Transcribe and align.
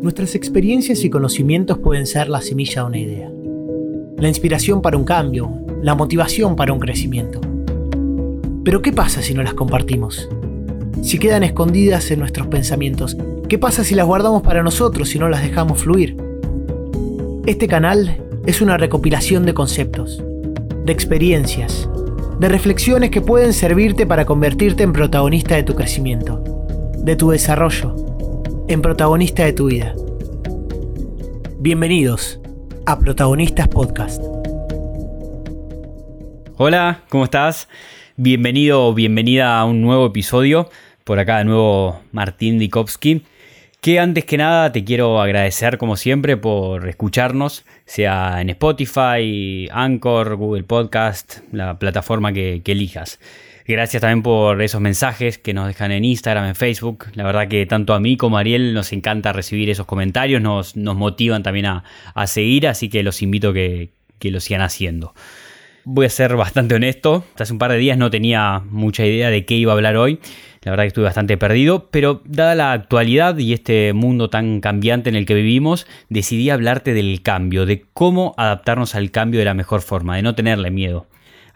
Nuestras 0.00 0.36
experiencias 0.36 1.02
y 1.02 1.10
conocimientos 1.10 1.78
pueden 1.78 2.06
ser 2.06 2.28
la 2.28 2.40
semilla 2.40 2.82
de 2.82 2.86
una 2.86 2.98
idea, 2.98 3.32
la 4.16 4.28
inspiración 4.28 4.80
para 4.80 4.96
un 4.96 5.04
cambio, 5.04 5.50
la 5.82 5.96
motivación 5.96 6.54
para 6.54 6.72
un 6.72 6.78
crecimiento. 6.78 7.40
Pero 8.62 8.80
¿qué 8.80 8.92
pasa 8.92 9.22
si 9.22 9.34
no 9.34 9.42
las 9.42 9.54
compartimos? 9.54 10.28
Si 11.02 11.18
quedan 11.18 11.42
escondidas 11.42 12.12
en 12.12 12.20
nuestros 12.20 12.46
pensamientos, 12.46 13.16
¿qué 13.48 13.58
pasa 13.58 13.82
si 13.82 13.96
las 13.96 14.06
guardamos 14.06 14.42
para 14.42 14.62
nosotros 14.62 15.12
y 15.16 15.18
no 15.18 15.28
las 15.28 15.42
dejamos 15.42 15.82
fluir? 15.82 16.16
Este 17.46 17.66
canal 17.66 18.18
es 18.46 18.60
una 18.60 18.76
recopilación 18.76 19.44
de 19.46 19.54
conceptos, 19.54 20.22
de 20.84 20.92
experiencias, 20.92 21.88
de 22.38 22.48
reflexiones 22.48 23.10
que 23.10 23.20
pueden 23.20 23.52
servirte 23.52 24.06
para 24.06 24.26
convertirte 24.26 24.84
en 24.84 24.92
protagonista 24.92 25.56
de 25.56 25.64
tu 25.64 25.74
crecimiento, 25.74 26.44
de 26.98 27.16
tu 27.16 27.30
desarrollo, 27.30 28.07
en 28.68 28.82
protagonista 28.82 29.44
de 29.44 29.54
tu 29.54 29.66
vida. 29.66 29.94
Bienvenidos 31.58 32.38
a 32.84 32.98
Protagonistas 32.98 33.66
Podcast. 33.68 34.22
Hola, 36.58 37.02
¿cómo 37.08 37.24
estás? 37.24 37.68
Bienvenido 38.16 38.86
o 38.86 38.94
bienvenida 38.94 39.58
a 39.58 39.64
un 39.64 39.80
nuevo 39.80 40.06
episodio. 40.06 40.68
Por 41.04 41.18
acá 41.18 41.38
de 41.38 41.46
nuevo 41.46 42.02
Martín 42.12 42.58
Dikovsky. 42.58 43.22
Que 43.80 44.00
antes 44.00 44.26
que 44.26 44.36
nada 44.36 44.70
te 44.70 44.84
quiero 44.84 45.20
agradecer 45.20 45.78
como 45.78 45.96
siempre 45.96 46.36
por 46.36 46.88
escucharnos, 46.88 47.64
sea 47.86 48.40
en 48.42 48.50
Spotify, 48.50 49.68
Anchor, 49.70 50.36
Google 50.36 50.64
Podcast, 50.64 51.38
la 51.52 51.78
plataforma 51.78 52.32
que, 52.32 52.60
elijas. 52.66 53.18
Gracias 53.68 54.00
también 54.00 54.22
por 54.22 54.62
esos 54.62 54.80
mensajes 54.80 55.36
que 55.36 55.52
nos 55.52 55.66
dejan 55.66 55.92
en 55.92 56.02
Instagram, 56.02 56.46
en 56.46 56.54
Facebook. 56.54 57.04
La 57.12 57.24
verdad 57.24 57.48
que 57.48 57.66
tanto 57.66 57.92
a 57.92 58.00
mí 58.00 58.16
como 58.16 58.38
a 58.38 58.40
Ariel 58.40 58.72
nos 58.72 58.94
encanta 58.94 59.34
recibir 59.34 59.68
esos 59.68 59.84
comentarios, 59.84 60.40
nos, 60.40 60.74
nos 60.74 60.96
motivan 60.96 61.42
también 61.42 61.66
a, 61.66 61.84
seguir, 62.26 62.66
así 62.66 62.88
que 62.88 63.02
los 63.02 63.20
invito 63.20 63.50
a 63.50 63.52
que, 63.52 63.90
que 64.18 64.30
lo 64.30 64.40
sigan 64.40 64.62
haciendo. 64.62 65.12
Voy 65.84 66.06
a 66.06 66.08
ser 66.08 66.34
bastante 66.34 66.76
honesto, 66.76 67.26
hace 67.38 67.52
un 67.52 67.58
par 67.58 67.70
de 67.70 67.76
días 67.76 67.98
no 67.98 68.08
tenía 68.08 68.62
mucha 68.70 69.04
idea 69.04 69.28
de 69.28 69.44
qué 69.44 69.56
iba 69.56 69.72
a 69.72 69.76
hablar 69.76 69.98
hoy. 69.98 70.18
La 70.62 70.70
verdad 70.70 70.84
que 70.84 70.88
estuve 70.88 71.04
bastante 71.04 71.36
perdido, 71.36 71.90
pero 71.90 72.22
dada 72.24 72.54
la 72.54 72.72
actualidad 72.72 73.36
y 73.36 73.52
este 73.52 73.92
mundo 73.92 74.30
tan 74.30 74.62
cambiante 74.62 75.10
en 75.10 75.14
el 75.14 75.26
que 75.26 75.34
vivimos, 75.34 75.86
decidí 76.08 76.48
hablarte 76.48 76.94
del 76.94 77.20
cambio, 77.20 77.66
de 77.66 77.84
cómo 77.92 78.34
adaptarnos 78.38 78.94
al 78.94 79.10
cambio 79.10 79.40
de 79.40 79.44
la 79.44 79.52
mejor 79.52 79.82
forma, 79.82 80.16
de 80.16 80.22
no 80.22 80.34
tenerle 80.34 80.70
miedo 80.70 81.06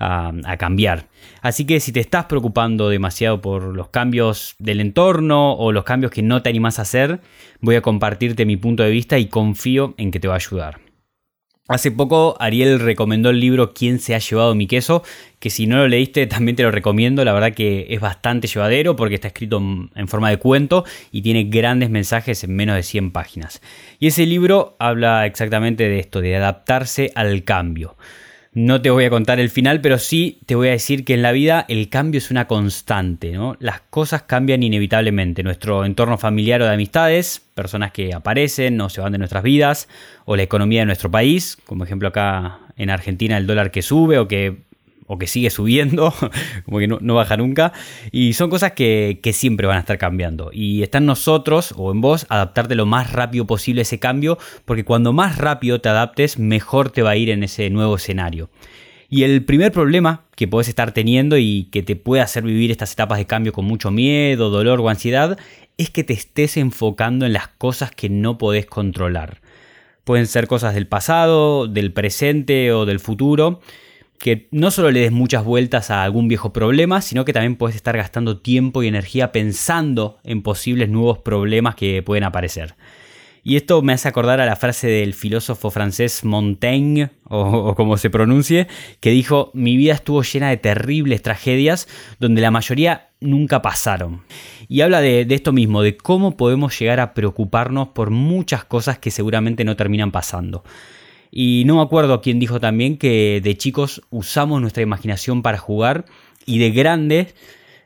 a, 0.03 0.57
cambiar. 0.59 1.09
Así 1.41 1.65
que 1.65 1.81
si 1.81 1.93
te 1.93 2.01
estás 2.01 2.27
preocupando 2.27 2.89
demasiado 2.89 3.41
por 3.41 3.63
los 3.75 3.89
cambios 3.89 4.55
del 4.59 4.81
entorno 4.81 5.53
o 5.55 5.73
los 5.73 5.85
cambios 5.85 6.13
que 6.13 6.23
no 6.23 6.43
te 6.43 6.51
animas 6.51 6.79
a 6.79 6.83
hacer, 6.83 7.21
voy 7.61 7.77
a 7.77 7.83
compartirte 7.83 8.45
mi 8.45 8.57
punto 8.57 8.83
de 8.83 8.91
vista 8.91 9.19
y 9.19 9.27
confío 9.27 9.95
en 9.97 10.11
que 10.11 10.21
te 10.21 10.29
va 10.29 10.35
a 10.35 10.37
ayudar. 10.37 10.81
Hace 11.69 11.93
poco 11.93 12.37
Ariel 12.41 12.81
recomendó 12.81 13.31
el 13.31 13.39
libro 13.39 13.73
¿Quién 13.73 14.01
se 14.01 14.17
ha 14.17 14.19
llevado 14.19 14.55
mi 14.55 14.67
queso? 14.67 15.05
Que 15.39 15.49
si 15.49 15.67
no 15.67 15.77
lo 15.77 15.89
leíste 15.89 16.27
también 16.29 16.57
te 16.57 16.65
lo 16.65 16.73
recomiendo, 16.73 17.25
la 17.25 17.33
verdad 17.33 17.55
que 17.55 17.87
es 17.89 18.01
bastante 18.01 18.49
llevadero 18.49 18.97
porque 18.97 19.15
está 19.15 19.29
escrito 19.29 19.59
en 19.95 20.09
forma 20.09 20.29
de 20.31 20.39
cuento 20.39 20.85
y 21.13 21.23
tiene 21.23 21.45
grandes 21.45 21.89
mensajes 21.89 22.43
en 22.43 22.57
menos 22.57 22.77
de 22.77 22.83
100 22.83 23.13
páginas. 23.13 23.63
Y 24.01 24.09
ese 24.09 24.27
libro 24.27 24.77
habla 24.81 25.25
exactamente 25.25 25.89
de 25.89 26.01
esto, 26.01 26.21
de 26.21 26.37
adaptarse 26.37 27.13
al 27.15 27.45
cambio. 27.45 27.97
No 28.55 28.83
te 28.83 28.91
voy 28.91 29.07
a 29.07 29.11
contar 29.11 29.41
el 29.41 29.49
final, 29.49 29.81
pero 29.81 29.97
sí 29.97 30.41
te 30.45 30.55
voy 30.55 30.69
a 30.69 30.73
decir 30.73 31.07
que 31.07 31.15
en 31.15 31.23
la 31.23 31.33
vida 31.33 31.65
el 31.71 31.89
cambio 31.89 32.19
es 32.19 32.31
una 32.31 32.47
constante, 32.47 33.33
¿no? 33.33 33.57
Las 33.61 33.81
cosas 33.81 34.25
cambian 34.25 34.63
inevitablemente. 34.63 35.43
Nuestro 35.43 35.87
entorno 35.87 36.19
familiar 36.19 36.61
o 36.61 36.67
de 36.67 36.75
amistades, 36.75 37.41
personas 37.55 37.93
que 37.93 38.13
aparecen 38.13 38.79
o 38.83 38.91
se 38.91 39.01
van 39.01 39.13
de 39.13 39.19
nuestras 39.19 39.43
vidas, 39.43 39.89
o 40.27 40.37
la 40.37 40.43
economía 40.43 40.81
de 40.81 40.87
nuestro 40.87 41.11
país, 41.11 41.57
como 41.65 41.85
ejemplo 41.85 42.09
acá 42.09 42.59
en 42.77 42.91
Argentina 42.91 43.39
el 43.39 43.47
dólar 43.47 43.71
que 43.71 43.81
sube 43.81 44.19
o 44.19 44.29
que 44.29 44.59
o 45.07 45.19
que 45.19 45.27
sigue 45.27 45.51
subiendo, 45.51 46.15
como 46.65 46.79
que 46.79 46.89
no, 46.89 47.15
baja 47.15 47.37
nunca. 47.37 47.73
Y 48.11 48.33
son 48.35 48.51
cosas 48.51 48.73
que, 48.73 49.21
siempre 49.33 49.67
van 49.67 49.77
a 49.77 49.81
estar 49.81 49.99
cambiando. 49.99 50.51
Y 50.53 50.83
está 50.83 50.99
en 50.99 51.07
nosotros 51.07 51.75
o 51.77 51.93
en 51.93 52.01
vos 52.01 52.27
adaptarte 52.29 52.75
lo 52.75 52.87
más 52.87 53.13
rápido 53.13 53.47
posible 53.47 53.81
a 53.81 53.83
ese 53.83 53.99
cambio, 53.99 54.39
porque 54.65 54.85
cuando 54.85 55.13
más 55.13 55.39
rápido 55.39 55.81
te 55.81 55.89
adaptes, 55.89 56.39
mejor 56.39 56.91
te 56.91 57.03
va 57.03 57.11
a 57.11 57.17
ir 57.17 57.31
en 57.31 57.43
ese 57.43 57.71
nuevo 57.71 57.97
escenario. 57.97 58.51
Y 59.09 59.25
el 59.25 59.45
primer 59.45 59.73
problema 59.73 60.25
que 60.37 60.49
puedes 60.49 60.69
estar 60.69 60.93
teniendo 60.93 61.37
y 61.37 61.65
que 61.65 61.83
te 61.83 61.97
puede 61.97 62.23
hacer 62.23 62.45
vivir 62.45 62.71
estas 62.71 62.93
etapas 62.93 63.19
de 63.19 63.27
cambio 63.27 63.53
con 63.53 63.67
mucho 63.67 63.91
miedo, 63.91 64.49
dolor 64.49 64.81
o 64.81 64.89
ansiedad 64.89 65.39
es 65.77 65.91
que 65.91 66.03
te 66.03 66.15
estés 66.15 66.57
enfocando 66.57 67.27
en 67.27 67.35
las 67.35 67.49
cosas 67.49 67.91
que 67.91 68.09
no 68.09 68.39
podés 68.39 68.65
controlar. 68.65 69.43
Pueden 70.05 70.27
ser 70.27 70.47
cosas 70.47 70.75
del 70.75 70.87
pasado, 70.87 71.67
del 71.69 71.93
presente 71.93 72.73
o 72.73 72.87
del 72.87 73.01
futuro, 73.01 73.61
que 74.23 74.47
no 74.53 74.71
solo 74.71 74.93
le 74.93 75.01
des 75.01 75.11
muchas 75.11 75.45
vueltas 75.45 75.91
a 75.91 76.05
algún 76.05 76.29
viejo 76.29 76.53
problema, 76.53 77.01
sino 77.01 77.25
que 77.25 77.33
también 77.33 77.57
puedes 77.57 77.75
estar 77.75 77.97
gastando 77.97 78.39
tiempo 78.39 78.85
y 78.85 78.87
energía 78.87 79.33
pensando 79.33 80.21
en 80.23 80.43
posibles 80.43 80.89
nuevos 80.89 81.19
problemas 81.19 81.75
que 81.75 82.05
pueden 82.05 82.23
aparecer. 82.23 82.77
Y 83.43 83.57
esto 83.57 83.83
me 83.83 83.93
hace 83.93 84.07
acordar 84.07 84.41
a 84.41 84.47
la 84.47 84.55
frase 84.55 84.87
del 84.87 85.15
filósofo 85.15 85.73
francés 85.73 86.25
Montaigne, 86.25 87.11
o, 87.25 87.75
como 87.75 87.97
se 87.97 88.11
pronuncie, 88.11 88.69
que 89.01 89.11
dijo, 89.11 89.51
mi 89.55 89.77
vida 89.77 89.95
estuvo 89.95 90.23
llena 90.23 90.51
de 90.51 90.57
terribles 90.57 91.21
tragedias 91.21 91.89
donde 92.21 92.43
la 92.43 92.53
mayoría 92.53 93.09
nunca 93.19 93.61
pasaron. 93.61 94.23
Y 94.69 94.83
habla 94.83 95.01
de, 95.01 95.25
de 95.25 95.35
esto 95.35 95.53
mismo, 95.53 95.83
de 95.83 95.97
cómo 95.97 96.37
podemos 96.37 96.79
llegar 96.79 97.01
a 97.01 97.13
preocuparnos 97.13 97.89
por 97.89 98.11
muchas 98.11 98.65
cosas 98.65 99.01
que 99.01 99.11
seguramente 99.11 99.65
no 99.65 99.75
terminan 99.75 100.13
pasando. 100.13 100.63
Y 101.35 101.65
no 101.65 101.77
me 101.77 101.83
acuerdo 101.83 102.21
quién 102.21 102.39
dijo 102.39 102.61
también 102.61 102.99
que 102.99 103.41
de 103.43 103.57
chicos 103.57 104.03
usamos 104.11 104.61
nuestra 104.61 104.83
imaginación 104.83 105.41
para 105.41 105.57
jugar 105.57 106.05
y 106.45 106.59
de 106.59 106.71
grandes 106.71 107.35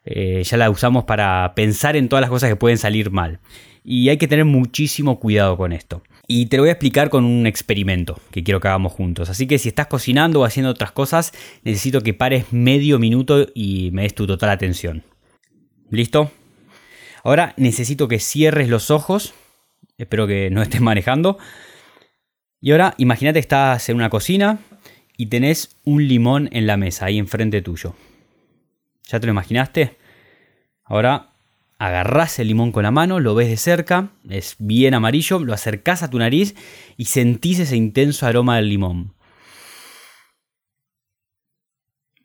eh, 0.05 0.43
ya 0.45 0.57
la 0.57 0.69
usamos 0.69 1.05
para 1.05 1.53
pensar 1.55 1.95
en 1.97 2.09
todas 2.09 2.21
las 2.21 2.31
cosas 2.31 2.51
que 2.51 2.57
pueden 2.57 2.77
salir 2.77 3.13
mal. 3.13 3.39
Y 3.85 4.09
hay 4.09 4.17
que 4.17 4.27
tener 4.27 4.45
muchísimo 4.45 5.21
cuidado 5.21 5.57
con 5.57 5.73
esto. 5.73 6.03
Y 6.27 6.47
te 6.47 6.57
lo 6.57 6.65
voy 6.65 6.71
a 6.71 6.73
explicar 6.73 7.09
con 7.09 7.25
un 7.25 7.47
experimento 7.47 8.19
que 8.33 8.43
quiero 8.43 8.59
que 8.59 8.67
hagamos 8.67 8.93
juntos. 8.93 9.31
Así 9.31 9.47
que 9.47 9.61
si 9.61 9.69
estás 9.69 9.87
cocinando 9.87 10.41
o 10.41 10.45
haciendo 10.45 10.71
otras 10.71 10.91
cosas, 10.91 11.33
necesito 11.63 12.01
que 12.01 12.15
pares 12.15 12.53
medio 12.53 12.99
minuto 12.99 13.47
y 13.55 13.91
me 13.93 14.03
des 14.03 14.15
tu 14.15 14.27
total 14.27 14.51
atención. 14.51 15.05
¿Listo? 15.89 16.33
Ahora 17.23 17.55
necesito 17.57 18.09
que 18.09 18.19
cierres 18.19 18.69
los 18.69 18.91
ojos. 18.91 19.35
Espero 19.99 20.27
que 20.27 20.51
no 20.51 20.63
estés 20.63 20.81
manejando. 20.81 21.39
Y 22.67 22.73
ahora 22.73 22.95
imagínate 22.99 23.35
que 23.35 23.43
estás 23.43 23.89
en 23.91 23.95
una 23.95 24.11
cocina 24.11 24.59
y 25.17 25.27
tenés 25.27 25.77
un 25.85 26.09
limón 26.09 26.49
en 26.51 26.67
la 26.67 26.77
mesa, 26.77 27.07
ahí 27.07 27.17
enfrente 27.17 27.63
tuyo. 27.63 27.95
¿Ya 29.05 29.21
te 29.21 29.27
lo 29.27 29.31
imaginaste? 29.31 29.97
Ahora 30.83 31.31
agarrás 31.79 32.41
el 32.41 32.49
limón 32.49 32.73
con 32.73 32.83
la 32.83 32.91
mano, 32.91 33.21
lo 33.21 33.37
ves 33.37 33.51
de 33.51 33.57
cerca, 33.57 34.11
es 34.29 34.57
bien 34.59 34.95
amarillo, 34.95 35.39
lo 35.39 35.53
acercás 35.53 36.03
a 36.03 36.11
tu 36.11 36.19
nariz 36.19 36.57
y 36.97 37.05
sentís 37.05 37.61
ese 37.61 37.77
intenso 37.77 38.27
aroma 38.27 38.57
del 38.57 38.69
limón. 38.69 39.15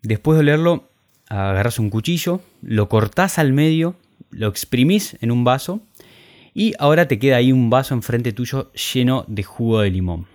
Después 0.02 0.38
de 0.38 0.40
olerlo, 0.40 0.90
agarras 1.30 1.78
un 1.78 1.92
cuchillo, 1.92 2.42
lo 2.64 2.90
cortás 2.90 3.38
al 3.38 3.54
medio, 3.54 3.96
lo 4.32 4.48
exprimís 4.48 5.20
en 5.22 5.30
un 5.30 5.44
vaso 5.44 5.82
y 6.56 6.74
ahora 6.80 7.08
te 7.08 7.20
queda 7.20 7.38
ahí 7.38 7.52
un 7.52 7.70
vaso 7.70 7.94
enfrente 7.94 8.34
tuyo 8.34 8.72
lleno 8.74 9.24
de 9.28 9.44
jugo 9.44 9.82
de 9.82 9.92
limón. 9.92 10.31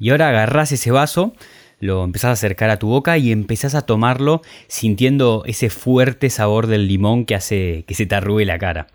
Y 0.00 0.10
ahora 0.10 0.30
agarrás 0.30 0.72
ese 0.72 0.90
vaso, 0.90 1.34
lo 1.78 2.02
empezás 2.02 2.30
a 2.30 2.32
acercar 2.32 2.70
a 2.70 2.78
tu 2.78 2.88
boca 2.88 3.18
y 3.18 3.30
empezás 3.30 3.74
a 3.74 3.82
tomarlo 3.82 4.42
sintiendo 4.66 5.44
ese 5.46 5.70
fuerte 5.70 6.30
sabor 6.30 6.66
del 6.66 6.88
limón 6.88 7.26
que 7.26 7.34
hace 7.34 7.84
que 7.86 7.94
se 7.94 8.06
te 8.06 8.14
arrugue 8.14 8.46
la 8.46 8.58
cara. 8.58 8.88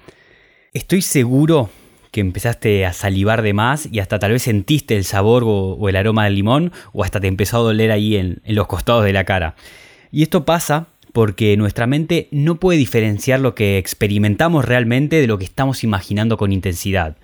Estoy 0.73 1.01
seguro 1.01 1.69
que 2.11 2.21
empezaste 2.21 2.85
a 2.85 2.93
salivar 2.93 3.43
de 3.43 3.53
más 3.53 3.87
y 3.91 3.99
hasta 3.99 4.19
tal 4.19 4.31
vez 4.31 4.43
sentiste 4.43 4.97
el 4.97 5.03
sabor 5.05 5.43
o, 5.45 5.87
el 5.87 5.95
aroma 5.95 6.25
del 6.25 6.35
limón 6.35 6.71
o 6.91 7.03
hasta 7.03 7.19
te 7.19 7.27
empezó 7.27 7.57
a 7.57 7.61
doler 7.61 7.91
ahí 7.91 8.15
en 8.15 8.41
los 8.45 8.67
costados 8.67 9.05
de 9.05 9.13
la 9.13 9.25
cara. 9.25 9.55
Y 10.11 10.23
esto 10.23 10.43
pasa 10.43 10.87
porque 11.15 11.55
nuestra 11.55 11.87
mente 11.87 12.27
no 12.31 12.55
puede 12.55 12.77
diferenciar 12.77 13.39
lo 13.39 13.55
que 13.55 13.77
experimentamos 13.77 14.65
realmente 14.65 15.21
de 15.21 15.27
lo 15.27 15.37
que 15.37 15.45
estamos 15.45 15.83
imaginando 15.83 16.35
con 16.35 16.51
intensidad. 16.51 17.15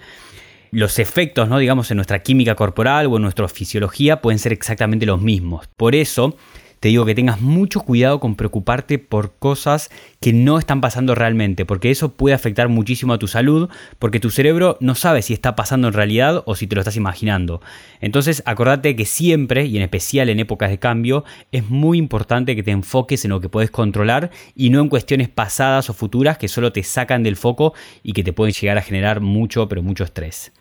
Los 0.73 0.99
efectos, 0.99 1.49
¿no? 1.49 1.59
digamos, 1.59 1.91
en 1.91 1.97
nuestra 1.97 2.19
química 2.19 2.55
corporal 2.55 3.07
o 3.07 3.17
en 3.17 3.23
nuestra 3.23 3.47
fisiología 3.49 4.21
pueden 4.21 4.39
ser 4.39 4.53
exactamente 4.53 5.05
los 5.05 5.21
mismos. 5.21 5.67
Por 5.75 5.95
eso, 5.95 6.37
te 6.81 6.87
digo 6.87 7.05
que 7.05 7.13
tengas 7.13 7.41
mucho 7.41 7.81
cuidado 7.81 8.19
con 8.19 8.35
preocuparte 8.35 8.97
por 8.97 9.35
cosas 9.37 9.91
que 10.19 10.33
no 10.33 10.57
están 10.57 10.81
pasando 10.81 11.13
realmente, 11.13 11.63
porque 11.63 11.91
eso 11.91 12.13
puede 12.13 12.33
afectar 12.33 12.69
muchísimo 12.69 13.13
a 13.13 13.19
tu 13.19 13.27
salud, 13.27 13.69
porque 13.99 14.19
tu 14.19 14.31
cerebro 14.31 14.77
no 14.79 14.95
sabe 14.95 15.21
si 15.21 15.33
está 15.33 15.55
pasando 15.55 15.89
en 15.89 15.93
realidad 15.93 16.41
o 16.45 16.55
si 16.55 16.65
te 16.65 16.73
lo 16.73 16.81
estás 16.81 16.95
imaginando. 16.95 17.61
Entonces, 17.99 18.41
acordate 18.47 18.95
que 18.95 19.05
siempre, 19.05 19.65
y 19.65 19.77
en 19.77 19.83
especial 19.83 20.29
en 20.29 20.39
épocas 20.39 20.71
de 20.71 20.79
cambio, 20.79 21.23
es 21.51 21.69
muy 21.69 21.99
importante 21.99 22.55
que 22.55 22.63
te 22.63 22.71
enfoques 22.71 23.25
en 23.25 23.29
lo 23.31 23.41
que 23.41 23.49
puedes 23.49 23.69
controlar 23.69 24.31
y 24.55 24.71
no 24.71 24.79
en 24.79 24.89
cuestiones 24.89 25.29
pasadas 25.29 25.89
o 25.89 25.93
futuras 25.93 26.39
que 26.39 26.47
solo 26.47 26.71
te 26.71 26.81
sacan 26.81 27.21
del 27.23 27.35
foco 27.35 27.75
y 28.01 28.13
que 28.13 28.23
te 28.23 28.33
pueden 28.33 28.53
llegar 28.53 28.79
a 28.79 28.81
generar 28.81 29.19
mucho, 29.21 29.67
pero 29.67 29.83
mucho 29.83 30.03
estrés. 30.03 30.51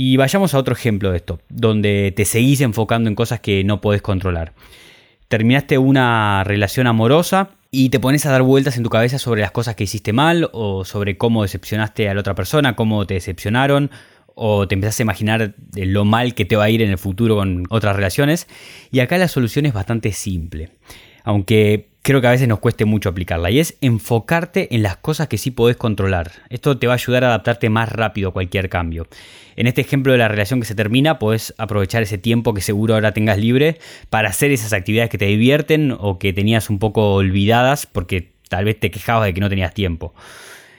Y 0.00 0.16
vayamos 0.16 0.54
a 0.54 0.58
otro 0.58 0.74
ejemplo 0.74 1.10
de 1.10 1.16
esto, 1.16 1.40
donde 1.48 2.12
te 2.14 2.24
seguís 2.24 2.60
enfocando 2.60 3.08
en 3.08 3.16
cosas 3.16 3.40
que 3.40 3.64
no 3.64 3.80
podés 3.80 4.00
controlar. 4.00 4.52
Terminaste 5.26 5.76
una 5.76 6.44
relación 6.44 6.86
amorosa 6.86 7.50
y 7.72 7.88
te 7.88 7.98
pones 7.98 8.24
a 8.24 8.30
dar 8.30 8.42
vueltas 8.42 8.76
en 8.76 8.84
tu 8.84 8.90
cabeza 8.90 9.18
sobre 9.18 9.40
las 9.40 9.50
cosas 9.50 9.74
que 9.74 9.82
hiciste 9.82 10.12
mal 10.12 10.50
o 10.52 10.84
sobre 10.84 11.18
cómo 11.18 11.42
decepcionaste 11.42 12.08
a 12.08 12.14
la 12.14 12.20
otra 12.20 12.36
persona, 12.36 12.76
cómo 12.76 13.08
te 13.08 13.14
decepcionaron 13.14 13.90
o 14.36 14.68
te 14.68 14.76
empezás 14.76 15.00
a 15.00 15.02
imaginar 15.02 15.56
lo 15.74 16.04
mal 16.04 16.36
que 16.36 16.44
te 16.44 16.54
va 16.54 16.62
a 16.62 16.70
ir 16.70 16.80
en 16.80 16.90
el 16.90 16.98
futuro 16.98 17.34
con 17.34 17.64
otras 17.68 17.96
relaciones. 17.96 18.46
Y 18.92 19.00
acá 19.00 19.18
la 19.18 19.26
solución 19.26 19.66
es 19.66 19.72
bastante 19.72 20.12
simple, 20.12 20.70
aunque 21.24 21.88
creo 22.08 22.22
que 22.22 22.26
a 22.26 22.30
veces 22.30 22.48
nos 22.48 22.60
cueste 22.60 22.86
mucho 22.86 23.10
aplicarla, 23.10 23.50
y 23.50 23.58
es 23.58 23.76
enfocarte 23.82 24.74
en 24.74 24.82
las 24.82 24.96
cosas 24.96 25.28
que 25.28 25.36
sí 25.36 25.50
podés 25.50 25.76
controlar. 25.76 26.32
Esto 26.48 26.78
te 26.78 26.86
va 26.86 26.94
a 26.94 26.96
ayudar 26.96 27.22
a 27.22 27.26
adaptarte 27.26 27.68
más 27.68 27.92
rápido 27.92 28.30
a 28.30 28.32
cualquier 28.32 28.70
cambio. 28.70 29.06
En 29.56 29.66
este 29.66 29.82
ejemplo 29.82 30.12
de 30.12 30.18
la 30.18 30.26
relación 30.26 30.58
que 30.58 30.64
se 30.64 30.74
termina, 30.74 31.18
podés 31.18 31.54
aprovechar 31.58 32.02
ese 32.02 32.16
tiempo 32.16 32.54
que 32.54 32.62
seguro 32.62 32.94
ahora 32.94 33.12
tengas 33.12 33.36
libre 33.36 33.78
para 34.08 34.30
hacer 34.30 34.52
esas 34.52 34.72
actividades 34.72 35.10
que 35.10 35.18
te 35.18 35.26
divierten 35.26 35.94
o 36.00 36.18
que 36.18 36.32
tenías 36.32 36.70
un 36.70 36.78
poco 36.78 37.12
olvidadas 37.12 37.84
porque 37.84 38.32
tal 38.48 38.64
vez 38.64 38.80
te 38.80 38.90
quejabas 38.90 39.26
de 39.26 39.34
que 39.34 39.42
no 39.42 39.50
tenías 39.50 39.74
tiempo. 39.74 40.14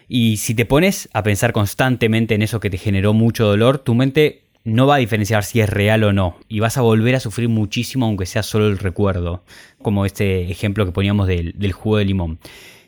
Y 0.07 0.37
si 0.37 0.55
te 0.55 0.65
pones 0.65 1.09
a 1.13 1.21
pensar 1.21 1.53
constantemente 1.53 2.33
en 2.33 2.41
eso 2.41 2.59
que 2.59 2.71
te 2.71 2.79
generó 2.79 3.13
mucho 3.13 3.45
dolor, 3.45 3.77
tu 3.77 3.93
mente 3.93 4.41
no 4.69 4.87
va 4.87 4.95
a 4.95 4.99
diferenciar 4.99 5.43
si 5.43 5.59
es 5.59 5.69
real 5.69 6.03
o 6.03 6.13
no. 6.13 6.37
Y 6.47 6.59
vas 6.59 6.77
a 6.77 6.81
volver 6.81 7.15
a 7.15 7.19
sufrir 7.19 7.49
muchísimo 7.49 8.05
aunque 8.05 8.25
sea 8.25 8.43
solo 8.43 8.67
el 8.67 8.77
recuerdo. 8.77 9.43
Como 9.81 10.05
este 10.05 10.49
ejemplo 10.51 10.85
que 10.85 10.91
poníamos 10.91 11.27
del, 11.27 11.71
juego 11.73 11.97
de 11.97 12.05
limón. 12.05 12.39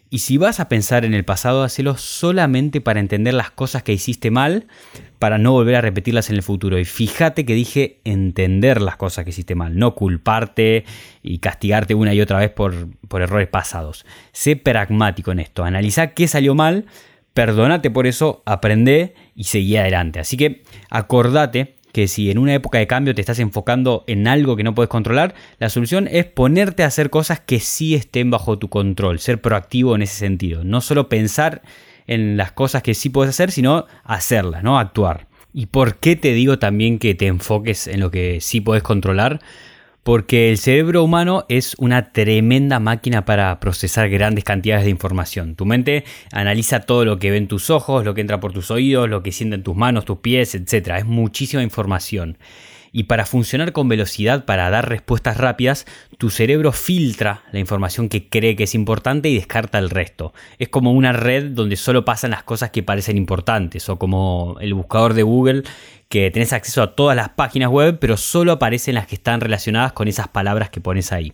Y 0.09 0.19
si 0.19 0.37
vas 0.37 0.59
a 0.59 0.67
pensar 0.67 1.05
en 1.05 1.13
el 1.13 1.23
pasado, 1.23 1.63
hacelo 1.63 1.95
solamente 1.95 2.81
para 2.81 2.99
entender 2.99 3.33
las 3.33 3.49
cosas 3.49 3.81
que 3.81 3.93
hiciste 3.93 4.29
mal, 4.29 4.67
para 5.19 5.37
no 5.37 5.53
volver 5.53 5.75
a 5.75 5.81
repetirlas 5.81 6.29
en 6.29 6.35
el 6.35 6.43
futuro. 6.43 6.77
Y 6.77 6.83
fíjate 6.83 7.45
que 7.45 7.53
dije 7.53 8.01
entender 8.03 8.81
las 8.81 8.97
cosas 8.97 9.23
que 9.23 9.29
hiciste 9.29 9.55
mal, 9.55 9.77
no 9.77 9.95
culparte 9.95 10.83
y 11.23 11.39
castigarte 11.39 11.95
una 11.95 12.13
y 12.13 12.19
otra 12.19 12.39
vez 12.39 12.49
por, 12.49 12.89
por 13.07 13.21
errores 13.21 13.47
pasados. 13.47 14.05
Sé 14.33 14.57
pragmático 14.57 15.31
en 15.31 15.39
esto, 15.39 15.63
analiza 15.63 16.07
qué 16.07 16.27
salió 16.27 16.55
mal, 16.55 16.87
perdónate 17.33 17.91
por 17.91 18.07
eso, 18.07 18.41
aprende 18.45 19.15
y 19.35 19.45
seguí 19.45 19.77
adelante. 19.77 20.19
Así 20.19 20.37
que 20.37 20.63
acordate 20.89 21.75
que 21.91 22.07
si 22.07 22.31
en 22.31 22.37
una 22.37 22.53
época 22.53 22.77
de 22.77 22.87
cambio 22.87 23.13
te 23.13 23.21
estás 23.21 23.39
enfocando 23.39 24.03
en 24.07 24.27
algo 24.27 24.55
que 24.55 24.63
no 24.63 24.73
puedes 24.73 24.89
controlar, 24.89 25.35
la 25.59 25.69
solución 25.69 26.07
es 26.09 26.25
ponerte 26.25 26.83
a 26.83 26.87
hacer 26.87 27.09
cosas 27.09 27.39
que 27.39 27.59
sí 27.59 27.95
estén 27.95 28.31
bajo 28.31 28.57
tu 28.57 28.69
control, 28.69 29.19
ser 29.19 29.41
proactivo 29.41 29.95
en 29.95 30.03
ese 30.03 30.15
sentido. 30.15 30.63
No 30.63 30.81
solo 30.81 31.09
pensar 31.09 31.61
en 32.07 32.37
las 32.37 32.51
cosas 32.51 32.81
que 32.83 32.93
sí 32.93 33.09
puedes 33.09 33.29
hacer, 33.29 33.51
sino 33.51 33.85
hacerlas, 34.03 34.63
¿no? 34.63 34.79
Actuar. 34.79 35.27
¿Y 35.53 35.65
por 35.65 35.97
qué 35.97 36.15
te 36.15 36.33
digo 36.33 36.59
también 36.59 36.97
que 36.97 37.13
te 37.13 37.27
enfoques 37.27 37.87
en 37.87 37.99
lo 37.99 38.09
que 38.09 38.39
sí 38.39 38.61
puedes 38.61 38.83
controlar? 38.83 39.41
Porque 40.03 40.49
el 40.49 40.57
cerebro 40.57 41.03
humano 41.03 41.45
es 41.47 41.75
una 41.77 42.11
tremenda 42.11 42.79
máquina 42.79 43.25
para 43.25 43.59
procesar 43.59 44.09
grandes 44.09 44.43
cantidades 44.43 44.85
de 44.85 44.91
información. 44.91 45.55
Tu 45.55 45.65
mente 45.65 46.03
analiza 46.31 46.81
todo 46.81 47.05
lo 47.05 47.19
que 47.19 47.31
ven 47.31 47.47
tus 47.47 47.69
ojos, 47.69 48.03
lo 48.03 48.13
que 48.13 48.21
entra 48.21 48.39
por 48.39 48.53
tus 48.53 48.71
oídos, 48.71 49.09
lo 49.09 49.21
que 49.21 49.31
sienten 49.31 49.63
tus 49.63 49.75
manos, 49.75 50.05
tus 50.05 50.19
pies, 50.19 50.55
etc. 50.55 50.95
Es 50.97 51.05
muchísima 51.05 51.61
información. 51.61 52.37
Y 52.93 53.03
para 53.03 53.25
funcionar 53.25 53.71
con 53.71 53.87
velocidad, 53.87 54.43
para 54.43 54.69
dar 54.69 54.89
respuestas 54.89 55.37
rápidas, 55.37 55.85
tu 56.17 56.29
cerebro 56.29 56.73
filtra 56.73 57.43
la 57.51 57.59
información 57.59 58.09
que 58.09 58.27
cree 58.27 58.55
que 58.57 58.65
es 58.65 58.75
importante 58.75 59.29
y 59.29 59.35
descarta 59.35 59.79
el 59.79 59.89
resto. 59.89 60.33
Es 60.59 60.67
como 60.67 60.91
una 60.91 61.13
red 61.13 61.51
donde 61.51 61.77
solo 61.77 62.03
pasan 62.03 62.31
las 62.31 62.43
cosas 62.43 62.71
que 62.71 62.83
parecen 62.83 63.17
importantes, 63.17 63.87
o 63.87 63.97
como 63.97 64.57
el 64.59 64.73
buscador 64.73 65.13
de 65.13 65.23
Google 65.23 65.63
que 66.09 66.29
tenés 66.29 66.51
acceso 66.51 66.83
a 66.83 66.93
todas 66.95 67.15
las 67.15 67.29
páginas 67.29 67.69
web, 67.69 67.97
pero 67.99 68.17
solo 68.17 68.51
aparecen 68.51 68.95
las 68.95 69.07
que 69.07 69.15
están 69.15 69.39
relacionadas 69.39 69.93
con 69.93 70.09
esas 70.09 70.27
palabras 70.27 70.69
que 70.69 70.81
pones 70.81 71.13
ahí. 71.13 71.31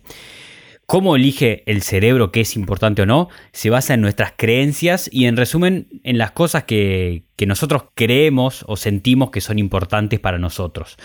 ¿Cómo 0.86 1.16
elige 1.16 1.64
el 1.66 1.82
cerebro 1.82 2.32
qué 2.32 2.40
es 2.40 2.56
importante 2.56 3.02
o 3.02 3.06
no? 3.06 3.28
Se 3.52 3.68
basa 3.68 3.92
en 3.92 4.00
nuestras 4.00 4.32
creencias 4.36 5.10
y 5.12 5.26
en 5.26 5.36
resumen 5.36 5.88
en 6.02 6.16
las 6.16 6.30
cosas 6.30 6.64
que, 6.64 7.24
que 7.36 7.44
nosotros 7.44 7.84
creemos 7.94 8.64
o 8.66 8.76
sentimos 8.76 9.30
que 9.30 9.42
son 9.42 9.58
importantes 9.58 10.18
para 10.18 10.38
nosotros. 10.38 10.96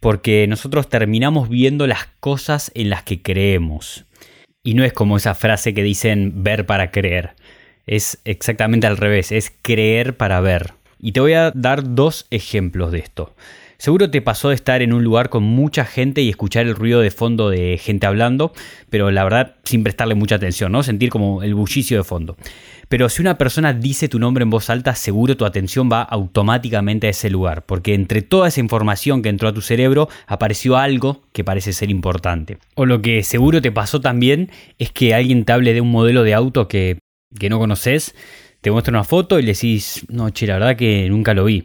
Porque 0.00 0.46
nosotros 0.48 0.88
terminamos 0.88 1.48
viendo 1.48 1.86
las 1.86 2.06
cosas 2.20 2.72
en 2.74 2.90
las 2.90 3.02
que 3.02 3.22
creemos. 3.22 4.06
Y 4.62 4.74
no 4.74 4.84
es 4.84 4.92
como 4.92 5.16
esa 5.16 5.34
frase 5.34 5.74
que 5.74 5.82
dicen 5.82 6.42
ver 6.42 6.66
para 6.66 6.90
creer. 6.90 7.34
Es 7.86 8.20
exactamente 8.24 8.86
al 8.86 8.96
revés, 8.96 9.32
es 9.32 9.52
creer 9.62 10.16
para 10.16 10.40
ver. 10.40 10.72
Y 10.98 11.12
te 11.12 11.20
voy 11.20 11.32
a 11.32 11.50
dar 11.50 11.94
dos 11.94 12.26
ejemplos 12.30 12.92
de 12.92 12.98
esto. 12.98 13.34
Seguro 13.80 14.10
te 14.10 14.20
pasó 14.20 14.50
de 14.50 14.56
estar 14.56 14.82
en 14.82 14.92
un 14.92 15.02
lugar 15.02 15.30
con 15.30 15.42
mucha 15.42 15.86
gente 15.86 16.20
y 16.20 16.28
escuchar 16.28 16.66
el 16.66 16.74
ruido 16.74 17.00
de 17.00 17.10
fondo 17.10 17.48
de 17.48 17.78
gente 17.78 18.06
hablando, 18.06 18.52
pero 18.90 19.10
la 19.10 19.24
verdad 19.24 19.56
sin 19.64 19.82
prestarle 19.82 20.14
mucha 20.14 20.34
atención, 20.34 20.70
¿no? 20.70 20.82
Sentir 20.82 21.08
como 21.08 21.42
el 21.42 21.54
bullicio 21.54 21.96
de 21.96 22.04
fondo. 22.04 22.36
Pero 22.90 23.08
si 23.08 23.22
una 23.22 23.38
persona 23.38 23.72
dice 23.72 24.10
tu 24.10 24.18
nombre 24.18 24.42
en 24.42 24.50
voz 24.50 24.68
alta, 24.68 24.94
seguro 24.94 25.34
tu 25.34 25.46
atención 25.46 25.88
va 25.90 26.02
automáticamente 26.02 27.06
a 27.06 27.10
ese 27.10 27.30
lugar, 27.30 27.64
porque 27.64 27.94
entre 27.94 28.20
toda 28.20 28.48
esa 28.48 28.60
información 28.60 29.22
que 29.22 29.30
entró 29.30 29.48
a 29.48 29.54
tu 29.54 29.62
cerebro 29.62 30.10
apareció 30.26 30.76
algo 30.76 31.22
que 31.32 31.42
parece 31.42 31.72
ser 31.72 31.88
importante. 31.88 32.58
O 32.74 32.84
lo 32.84 33.00
que 33.00 33.22
seguro 33.22 33.62
te 33.62 33.72
pasó 33.72 34.02
también 34.02 34.50
es 34.78 34.92
que 34.92 35.14
alguien 35.14 35.46
te 35.46 35.54
hable 35.54 35.72
de 35.72 35.80
un 35.80 35.90
modelo 35.90 36.22
de 36.22 36.34
auto 36.34 36.68
que, 36.68 36.98
que 37.38 37.48
no 37.48 37.58
conoces 37.58 38.14
te 38.60 38.70
muestra 38.70 38.92
una 38.92 39.04
foto 39.04 39.38
y 39.38 39.42
le 39.42 39.52
decís, 39.52 40.04
no, 40.10 40.28
che, 40.28 40.46
la 40.46 40.58
verdad 40.58 40.76
que 40.76 41.08
nunca 41.08 41.32
lo 41.32 41.44
vi. 41.44 41.64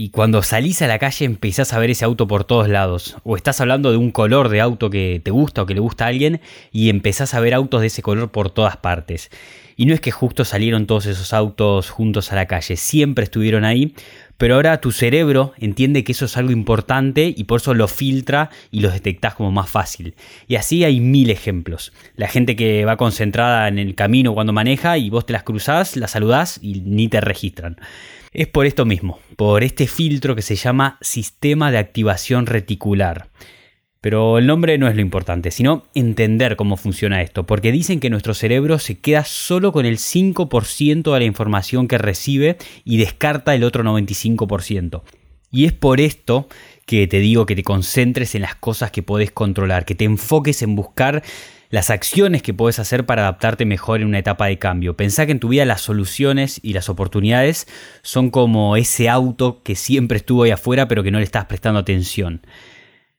Y 0.00 0.10
cuando 0.10 0.44
salís 0.44 0.80
a 0.80 0.86
la 0.86 1.00
calle 1.00 1.24
empezás 1.24 1.72
a 1.72 1.78
ver 1.80 1.90
ese 1.90 2.04
auto 2.04 2.28
por 2.28 2.44
todos 2.44 2.68
lados. 2.68 3.16
O 3.24 3.34
estás 3.34 3.60
hablando 3.60 3.90
de 3.90 3.96
un 3.96 4.12
color 4.12 4.48
de 4.48 4.60
auto 4.60 4.90
que 4.90 5.20
te 5.24 5.32
gusta 5.32 5.62
o 5.62 5.66
que 5.66 5.74
le 5.74 5.80
gusta 5.80 6.04
a 6.04 6.06
alguien 6.06 6.40
y 6.70 6.88
empezás 6.88 7.34
a 7.34 7.40
ver 7.40 7.52
autos 7.52 7.80
de 7.80 7.88
ese 7.88 8.00
color 8.00 8.30
por 8.30 8.48
todas 8.50 8.76
partes. 8.76 9.28
Y 9.76 9.86
no 9.86 9.94
es 9.94 10.00
que 10.00 10.12
justo 10.12 10.44
salieron 10.44 10.86
todos 10.86 11.06
esos 11.06 11.32
autos 11.32 11.90
juntos 11.90 12.30
a 12.30 12.36
la 12.36 12.46
calle, 12.46 12.76
siempre 12.76 13.24
estuvieron 13.24 13.64
ahí, 13.64 13.92
pero 14.36 14.54
ahora 14.54 14.80
tu 14.80 14.92
cerebro 14.92 15.52
entiende 15.58 16.04
que 16.04 16.12
eso 16.12 16.26
es 16.26 16.36
algo 16.36 16.52
importante 16.52 17.34
y 17.36 17.42
por 17.42 17.60
eso 17.60 17.74
lo 17.74 17.88
filtra 17.88 18.50
y 18.70 18.78
lo 18.82 18.92
detectas 18.92 19.34
como 19.34 19.50
más 19.50 19.68
fácil. 19.68 20.14
Y 20.46 20.54
así 20.54 20.84
hay 20.84 21.00
mil 21.00 21.28
ejemplos. 21.28 21.92
La 22.14 22.28
gente 22.28 22.54
que 22.54 22.84
va 22.84 22.96
concentrada 22.96 23.66
en 23.66 23.80
el 23.80 23.96
camino 23.96 24.32
cuando 24.32 24.52
maneja 24.52 24.96
y 24.96 25.10
vos 25.10 25.26
te 25.26 25.32
las 25.32 25.42
cruzás, 25.42 25.96
las 25.96 26.12
saludás 26.12 26.60
y 26.62 26.82
ni 26.82 27.08
te 27.08 27.20
registran. 27.20 27.78
Es 28.38 28.46
por 28.46 28.66
esto 28.66 28.84
mismo, 28.84 29.18
por 29.34 29.64
este 29.64 29.88
filtro 29.88 30.36
que 30.36 30.42
se 30.42 30.54
llama 30.54 30.96
sistema 31.00 31.72
de 31.72 31.78
activación 31.78 32.46
reticular. 32.46 33.30
Pero 34.00 34.38
el 34.38 34.46
nombre 34.46 34.78
no 34.78 34.86
es 34.86 34.94
lo 34.94 35.00
importante, 35.00 35.50
sino 35.50 35.86
entender 35.92 36.54
cómo 36.54 36.76
funciona 36.76 37.20
esto, 37.20 37.46
porque 37.46 37.72
dicen 37.72 37.98
que 37.98 38.10
nuestro 38.10 38.34
cerebro 38.34 38.78
se 38.78 39.00
queda 39.00 39.24
solo 39.24 39.72
con 39.72 39.86
el 39.86 39.96
5% 39.96 41.12
de 41.12 41.18
la 41.18 41.24
información 41.24 41.88
que 41.88 41.98
recibe 41.98 42.58
y 42.84 42.98
descarta 42.98 43.56
el 43.56 43.64
otro 43.64 43.82
95%. 43.82 45.02
Y 45.50 45.64
es 45.64 45.72
por 45.72 46.00
esto 46.00 46.46
que 46.86 47.08
te 47.08 47.18
digo 47.18 47.44
que 47.44 47.56
te 47.56 47.64
concentres 47.64 48.36
en 48.36 48.42
las 48.42 48.54
cosas 48.54 48.92
que 48.92 49.02
puedes 49.02 49.32
controlar, 49.32 49.84
que 49.84 49.96
te 49.96 50.04
enfoques 50.04 50.62
en 50.62 50.76
buscar 50.76 51.24
las 51.70 51.90
acciones 51.90 52.42
que 52.42 52.54
puedes 52.54 52.78
hacer 52.78 53.04
para 53.04 53.22
adaptarte 53.22 53.66
mejor 53.66 54.00
en 54.00 54.06
una 54.06 54.18
etapa 54.18 54.46
de 54.46 54.58
cambio. 54.58 54.96
Pensá 54.96 55.26
que 55.26 55.32
en 55.32 55.40
tu 55.40 55.48
vida 55.48 55.64
las 55.64 55.82
soluciones 55.82 56.60
y 56.62 56.72
las 56.72 56.88
oportunidades 56.88 57.66
son 58.02 58.30
como 58.30 58.76
ese 58.76 59.08
auto 59.08 59.62
que 59.62 59.74
siempre 59.74 60.18
estuvo 60.18 60.44
ahí 60.44 60.50
afuera 60.50 60.88
pero 60.88 61.02
que 61.02 61.10
no 61.10 61.18
le 61.18 61.24
estás 61.24 61.44
prestando 61.44 61.80
atención. 61.80 62.40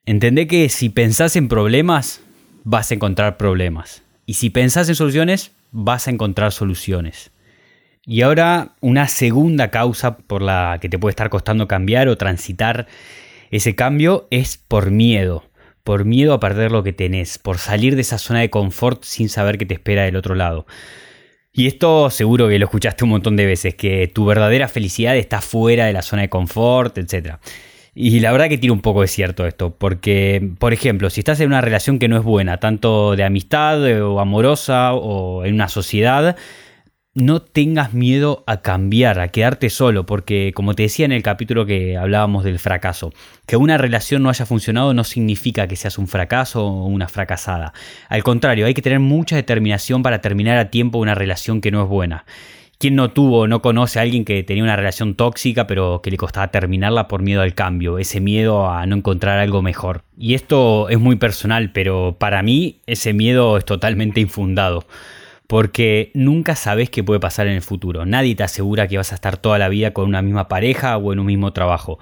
Entendé 0.05 0.47
que 0.47 0.69
si 0.69 0.89
pensás 0.89 1.35
en 1.35 1.47
problemas, 1.47 2.21
vas 2.63 2.89
a 2.89 2.95
encontrar 2.95 3.37
problemas. 3.37 4.03
Y 4.25 4.35
si 4.35 4.49
pensás 4.49 4.89
en 4.89 4.95
soluciones, 4.95 5.51
vas 5.71 6.07
a 6.07 6.11
encontrar 6.11 6.51
soluciones. 6.51 7.31
Y 8.05 8.21
ahora 8.21 8.75
una 8.79 9.07
segunda 9.07 9.69
causa 9.69 10.17
por 10.17 10.41
la 10.41 10.79
que 10.81 10.89
te 10.89 10.97
puede 10.97 11.11
estar 11.11 11.29
costando 11.29 11.67
cambiar 11.67 12.07
o 12.07 12.17
transitar 12.17 12.87
ese 13.51 13.75
cambio 13.75 14.27
es 14.31 14.57
por 14.57 14.89
miedo. 14.89 15.48
Por 15.83 16.05
miedo 16.05 16.33
a 16.33 16.39
perder 16.39 16.71
lo 16.71 16.83
que 16.83 16.93
tenés, 16.93 17.37
por 17.37 17.57
salir 17.57 17.95
de 17.95 18.01
esa 18.01 18.17
zona 18.17 18.39
de 18.41 18.49
confort 18.49 19.03
sin 19.03 19.29
saber 19.29 19.57
qué 19.57 19.65
te 19.65 19.73
espera 19.73 20.03
del 20.03 20.15
otro 20.15 20.35
lado. 20.35 20.65
Y 21.51 21.67
esto 21.67 22.09
seguro 22.09 22.47
que 22.47 22.59
lo 22.59 22.65
escuchaste 22.65 23.03
un 23.03 23.09
montón 23.09 23.35
de 23.35 23.45
veces, 23.45 23.75
que 23.75 24.07
tu 24.07 24.25
verdadera 24.25 24.67
felicidad 24.67 25.17
está 25.17 25.41
fuera 25.41 25.87
de 25.87 25.93
la 25.93 26.01
zona 26.01 26.21
de 26.21 26.29
confort, 26.29 26.97
etc. 26.97 27.37
Y 27.95 28.19
la 28.19 28.31
verdad 28.31 28.49
que 28.49 28.57
tiene 28.57 28.73
un 28.73 28.81
poco 28.81 29.01
de 29.01 29.07
cierto 29.07 29.47
esto, 29.47 29.75
porque, 29.75 30.51
por 30.59 30.73
ejemplo, 30.73 31.09
si 31.09 31.21
estás 31.21 31.39
en 31.39 31.47
una 31.47 31.61
relación 31.61 31.99
que 31.99 32.07
no 32.07 32.17
es 32.17 32.23
buena, 32.23 32.57
tanto 32.57 33.15
de 33.15 33.23
amistad 33.23 33.83
o 34.01 34.19
amorosa 34.19 34.93
o 34.93 35.43
en 35.43 35.55
una 35.55 35.69
sociedad, 35.69 36.37
no 37.19 37.41
tengas 37.41 37.93
miedo 37.93 38.43
a 38.47 38.61
cambiar, 38.61 39.19
a 39.19 39.27
quedarte 39.27 39.69
solo, 39.69 40.05
porque 40.05 40.51
como 40.55 40.73
te 40.73 40.83
decía 40.83 41.05
en 41.05 41.11
el 41.11 41.23
capítulo 41.23 41.65
que 41.65 41.97
hablábamos 41.97 42.43
del 42.43 42.59
fracaso, 42.59 43.13
que 43.45 43.57
una 43.57 43.77
relación 43.77 44.23
no 44.23 44.29
haya 44.29 44.45
funcionado 44.45 44.93
no 44.93 45.03
significa 45.03 45.67
que 45.67 45.75
seas 45.75 45.97
un 45.97 46.07
fracaso 46.07 46.65
o 46.65 46.85
una 46.85 47.07
fracasada. 47.07 47.73
Al 48.07 48.23
contrario, 48.23 48.65
hay 48.65 48.73
que 48.73 48.81
tener 48.81 48.99
mucha 48.99 49.35
determinación 49.35 50.01
para 50.01 50.21
terminar 50.21 50.57
a 50.57 50.69
tiempo 50.69 50.97
una 50.97 51.15
relación 51.15 51.61
que 51.61 51.71
no 51.71 51.83
es 51.83 51.89
buena. 51.89 52.25
¿Quién 52.77 52.95
no 52.95 53.11
tuvo, 53.11 53.45
no 53.45 53.61
conoce 53.61 53.99
a 53.99 54.03
alguien 54.03 54.23
que 54.23 54.41
tenía 54.43 54.63
una 54.63 54.77
relación 54.77 55.15
tóxica 55.15 55.67
pero 55.67 56.01
que 56.01 56.11
le 56.11 56.17
costaba 56.17 56.47
terminarla 56.47 57.09
por 57.09 57.21
miedo 57.21 57.41
al 57.41 57.53
cambio, 57.53 57.99
ese 57.99 58.21
miedo 58.21 58.69
a 58.69 58.85
no 58.85 58.95
encontrar 58.95 59.39
algo 59.39 59.61
mejor? 59.61 60.03
Y 60.17 60.33
esto 60.33 60.87
es 60.87 60.97
muy 60.97 61.17
personal, 61.17 61.71
pero 61.73 62.15
para 62.17 62.41
mí 62.41 62.79
ese 62.85 63.11
miedo 63.11 63.57
es 63.57 63.65
totalmente 63.65 64.21
infundado. 64.21 64.85
Porque 65.49 66.11
nunca 66.13 66.55
sabes 66.55 66.91
qué 66.91 67.03
puede 67.03 67.19
pasar 67.19 67.47
en 67.47 67.53
el 67.53 67.63
futuro. 67.63 68.05
Nadie 68.05 68.35
te 68.35 68.43
asegura 68.43 68.87
que 68.87 68.97
vas 68.97 69.11
a 69.11 69.15
estar 69.15 69.37
toda 69.37 69.57
la 69.57 69.67
vida 69.67 69.93
con 69.93 70.07
una 70.07 70.21
misma 70.21 70.47
pareja 70.47 70.95
o 70.95 71.11
en 71.11 71.17
un 71.17 71.25
mismo 71.25 71.53
trabajo. 71.53 71.97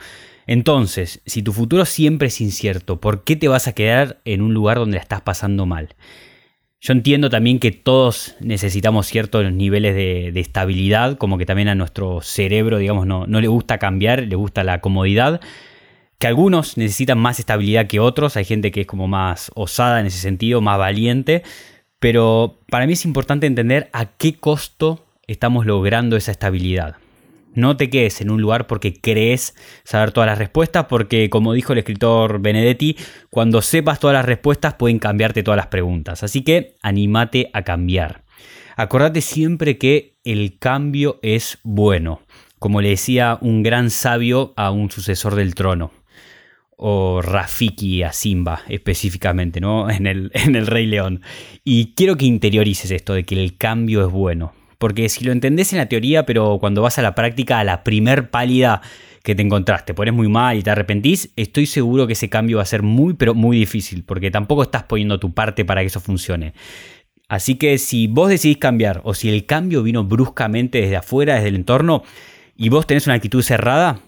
Entonces, 0.47 1.21
si 1.25 1.43
tu 1.43 1.53
futuro 1.53 1.85
siempre 1.85 2.27
es 2.27 2.41
incierto, 2.41 2.99
¿por 2.99 3.23
qué 3.23 3.37
te 3.37 3.47
vas 3.47 3.69
a 3.69 3.71
quedar 3.71 4.19
en 4.25 4.41
un 4.41 4.53
lugar 4.53 4.79
donde 4.79 4.97
la 4.97 5.01
estás 5.01 5.21
pasando 5.21 5.65
mal? 5.65 5.95
Yo 6.81 6.91
entiendo 6.91 7.29
también 7.29 7.59
que 7.59 7.71
todos 7.71 8.35
necesitamos 8.41 9.07
ciertos 9.07 9.49
niveles 9.53 9.95
de, 9.95 10.37
estabilidad, 10.41 11.17
como 11.17 11.37
que 11.37 11.45
también 11.45 11.69
a 11.69 11.75
nuestro 11.75 12.19
cerebro, 12.19 12.79
digamos, 12.79 13.07
no, 13.07 13.27
no 13.27 13.39
le 13.39 13.47
gusta 13.47 13.77
cambiar, 13.77 14.23
le 14.23 14.35
gusta 14.35 14.65
la 14.65 14.81
comodidad. 14.81 15.39
Que 16.19 16.27
algunos 16.27 16.75
necesitan 16.75 17.17
más 17.17 17.39
estabilidad 17.39 17.87
que 17.87 18.01
otros, 18.01 18.35
hay 18.35 18.43
gente 18.43 18.71
que 18.71 18.81
es 18.81 18.87
como 18.87 19.07
más 19.07 19.51
osada 19.55 20.01
en 20.01 20.07
ese 20.07 20.19
sentido, 20.19 20.59
más 20.59 20.77
valiente, 20.77 21.43
pero 21.99 22.59
para 22.69 22.85
mí 22.85 22.93
es 22.93 23.05
importante 23.05 23.47
entender 23.47 23.89
a 23.93 24.05
qué 24.05 24.35
costo 24.35 25.05
estamos 25.27 25.65
logrando 25.65 26.15
esa 26.15 26.31
estabilidad. 26.31 26.97
No 27.53 27.75
te 27.75 27.89
quedes 27.89 28.21
en 28.21 28.29
un 28.29 28.39
lugar 28.39 28.67
porque 28.67 28.93
crees 28.93 29.55
saber 29.83 30.11
todas 30.11 30.27
las 30.27 30.37
respuestas, 30.37 30.85
porque 30.85 31.29
como 31.31 31.53
dijo 31.53 31.73
el 31.73 31.79
escritor 31.79 32.39
Benedetti, 32.39 32.97
cuando 33.31 33.63
sepas 33.63 33.99
todas 33.99 34.13
las 34.13 34.25
respuestas 34.25 34.75
pueden 34.75 34.99
cambiarte 34.99 35.41
todas 35.41 35.57
las 35.57 35.67
preguntas. 35.67 36.21
Así 36.21 36.43
que 36.43 36.75
anímate 36.83 37.49
a 37.53 37.63
cambiar. 37.63 38.23
Acordate 38.75 39.21
siempre 39.21 39.79
que 39.79 40.19
el 40.23 40.59
cambio 40.59 41.17
es 41.23 41.57
bueno, 41.63 42.21
como 42.59 42.79
le 42.79 42.89
decía 42.89 43.39
un 43.41 43.63
gran 43.63 43.89
sabio 43.89 44.53
a 44.55 44.69
un 44.69 44.91
sucesor 44.91 45.33
del 45.33 45.55
trono 45.55 45.91
o 46.77 47.21
Rafiki 47.21 48.03
a 48.03 48.13
Simba 48.13 48.61
específicamente, 48.69 49.59
¿no? 49.59 49.89
En 49.97 50.07
el, 50.07 50.31
en 50.33 50.55
el 50.55 50.67
Rey 50.67 50.85
León. 50.85 51.21
Y 51.63 51.93
quiero 51.95 52.15
que 52.15 52.25
interiorices 52.25 52.91
esto 52.91 53.13
de 53.13 53.25
que 53.25 53.35
el 53.35 53.57
cambio 53.57 54.05
es 54.05 54.11
bueno. 54.11 54.53
Porque 54.77 55.09
si 55.09 55.25
lo 55.25 55.31
entendés 55.31 55.73
en 55.73 55.79
la 55.79 55.89
teoría, 55.89 56.25
pero 56.25 56.57
cuando 56.59 56.83
vas 56.83 56.99
a 56.99 57.01
la 57.01 57.15
práctica, 57.15 57.59
a 57.59 57.63
la 57.63 57.83
primer 57.83 58.29
pálida 58.29 58.81
que 59.23 59.33
te 59.33 59.41
encontraste, 59.41 59.95
pones 59.95 60.13
muy 60.13 60.29
mal 60.29 60.55
y 60.55 60.61
te 60.61 60.69
arrepentís, 60.69 61.31
estoy 61.35 61.65
seguro 61.65 62.05
que 62.05 62.13
ese 62.13 62.29
cambio 62.29 62.57
va 62.57 62.63
a 62.63 62.67
ser 62.67 62.83
muy, 62.83 63.15
pero 63.15 63.33
muy 63.33 63.57
difícil, 63.57 64.03
porque 64.03 64.29
tampoco 64.29 64.61
estás 64.61 64.83
poniendo 64.83 65.19
tu 65.19 65.33
parte 65.33 65.65
para 65.65 65.81
que 65.81 65.87
eso 65.87 65.99
funcione. 65.99 66.53
Así 67.27 67.55
que 67.55 67.77
si 67.79 68.07
vos 68.07 68.29
decidís 68.29 68.57
cambiar, 68.57 69.01
o 69.03 69.13
si 69.13 69.29
el 69.29 69.45
cambio 69.45 69.83
vino 69.83 70.03
bruscamente 70.03 70.79
desde 70.79 70.95
afuera, 70.95 71.35
desde 71.35 71.49
el 71.49 71.55
entorno, 71.55 72.03
y 72.55 72.69
vos 72.69 72.87
tenés 72.87 73.05
una 73.07 73.15
actitud 73.15 73.41
cerrada, 73.41 73.99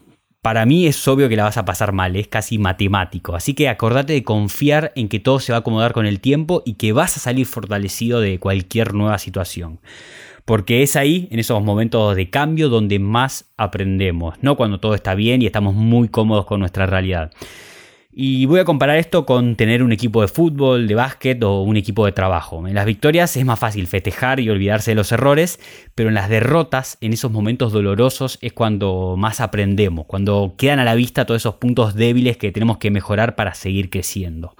para 0.41 0.65
mí 0.65 0.87
es 0.87 1.07
obvio 1.07 1.29
que 1.29 1.35
la 1.35 1.43
vas 1.43 1.57
a 1.57 1.65
pasar 1.65 1.91
mal, 1.91 2.15
es 2.15 2.27
casi 2.27 2.57
matemático. 2.57 3.35
Así 3.35 3.53
que 3.53 3.69
acordate 3.69 4.13
de 4.13 4.23
confiar 4.23 4.91
en 4.95 5.09
que 5.09 5.19
todo 5.19 5.39
se 5.39 5.51
va 5.51 5.57
a 5.57 5.59
acomodar 5.59 5.93
con 5.93 6.05
el 6.05 6.19
tiempo 6.19 6.63
y 6.65 6.73
que 6.73 6.93
vas 6.93 7.17
a 7.17 7.19
salir 7.19 7.45
fortalecido 7.45 8.21
de 8.21 8.39
cualquier 8.39 8.93
nueva 8.93 9.17
situación 9.17 9.79
porque 10.49 10.81
es 10.81 10.95
ahí, 10.95 11.27
en 11.29 11.37
esos 11.37 11.63
momentos 11.63 12.15
de 12.15 12.31
cambio, 12.31 12.69
donde 12.69 12.97
más 12.97 13.51
aprendemos, 13.55 14.33
no 14.41 14.57
cuando 14.57 14.79
todo 14.79 14.95
está 14.95 15.13
bien 15.13 15.43
y 15.43 15.45
estamos 15.45 15.75
muy 15.75 16.07
cómodos 16.07 16.47
con 16.47 16.59
nuestra 16.59 16.87
realidad. 16.87 17.31
Y 18.21 18.47
voy 18.47 18.59
a 18.59 18.65
comparar 18.65 18.97
esto 18.97 19.25
con 19.25 19.55
tener 19.55 19.81
un 19.81 19.93
equipo 19.93 20.21
de 20.21 20.27
fútbol, 20.27 20.89
de 20.89 20.95
básquet 20.95 21.41
o 21.41 21.61
un 21.61 21.77
equipo 21.77 22.05
de 22.05 22.11
trabajo. 22.11 22.67
En 22.67 22.75
las 22.75 22.85
victorias 22.85 23.37
es 23.37 23.45
más 23.45 23.57
fácil 23.57 23.87
festejar 23.87 24.41
y 24.41 24.49
olvidarse 24.49 24.91
de 24.91 24.95
los 24.95 25.13
errores, 25.13 25.57
pero 25.95 26.09
en 26.09 26.15
las 26.15 26.27
derrotas, 26.27 26.97
en 26.99 27.13
esos 27.13 27.31
momentos 27.31 27.71
dolorosos, 27.71 28.37
es 28.41 28.51
cuando 28.51 29.15
más 29.17 29.39
aprendemos, 29.39 30.05
cuando 30.05 30.55
quedan 30.57 30.79
a 30.79 30.83
la 30.83 30.95
vista 30.95 31.25
todos 31.25 31.41
esos 31.41 31.55
puntos 31.55 31.95
débiles 31.95 32.35
que 32.35 32.51
tenemos 32.51 32.77
que 32.77 32.91
mejorar 32.91 33.37
para 33.37 33.53
seguir 33.53 33.89
creciendo. 33.89 34.53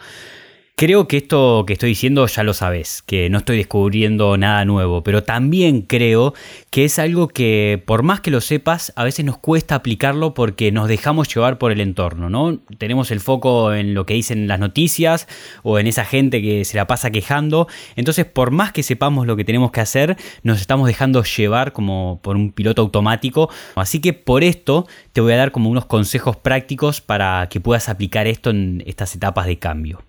Creo 0.80 1.10
que 1.10 1.18
esto 1.18 1.66
que 1.68 1.74
estoy 1.74 1.90
diciendo 1.90 2.26
ya 2.26 2.42
lo 2.42 2.54
sabes, 2.54 3.02
que 3.02 3.30
no 3.30 3.40
estoy 3.40 3.58
descubriendo 3.58 4.38
nada 4.38 4.64
nuevo, 4.64 5.04
pero 5.04 5.24
también 5.24 5.82
creo 5.82 6.34
que 6.70 6.86
es 6.86 7.00
algo 7.00 7.28
que 7.28 7.84
por 7.86 8.02
más 8.02 8.22
que 8.22 8.32
lo 8.32 8.40
sepas, 8.40 8.94
a 8.96 9.04
veces 9.04 9.26
nos 9.26 9.38
cuesta 9.38 9.76
aplicarlo 9.76 10.34
porque 10.34 10.72
nos 10.72 10.88
dejamos 10.88 11.28
llevar 11.36 11.58
por 11.58 11.74
el 11.74 11.82
entorno, 11.82 12.30
¿no? 12.30 12.60
Tenemos 12.78 13.12
el 13.12 13.20
foco 13.20 13.74
en 13.74 13.94
lo 13.94 14.06
que 14.06 14.14
dicen 14.14 14.48
las 14.48 14.62
noticias 14.62 15.28
o 15.64 15.80
en 15.80 15.88
esa 15.88 16.06
gente 16.06 16.42
que 16.42 16.64
se 16.64 16.78
la 16.78 16.88
pasa 16.88 17.12
quejando, 17.12 17.68
entonces 17.98 18.24
por 18.24 18.52
más 18.52 18.72
que 18.72 18.82
sepamos 18.82 19.28
lo 19.28 19.36
que 19.36 19.44
tenemos 19.44 19.72
que 19.72 19.82
hacer, 19.82 20.16
nos 20.44 20.62
estamos 20.62 20.88
dejando 20.88 21.24
llevar 21.24 21.74
como 21.74 22.22
por 22.24 22.38
un 22.38 22.54
piloto 22.54 22.84
automático, 22.84 23.50
así 23.76 24.00
que 24.00 24.14
por 24.14 24.46
esto 24.46 24.88
te 25.12 25.20
voy 25.20 25.34
a 25.34 25.38
dar 25.38 25.52
como 25.52 25.70
unos 25.70 25.88
consejos 25.88 26.38
prácticos 26.38 27.02
para 27.02 27.50
que 27.50 27.60
puedas 27.60 27.90
aplicar 27.90 28.28
esto 28.28 28.52
en 28.52 28.82
estas 28.88 29.14
etapas 29.14 29.46
de 29.46 29.60
cambio. 29.60 30.09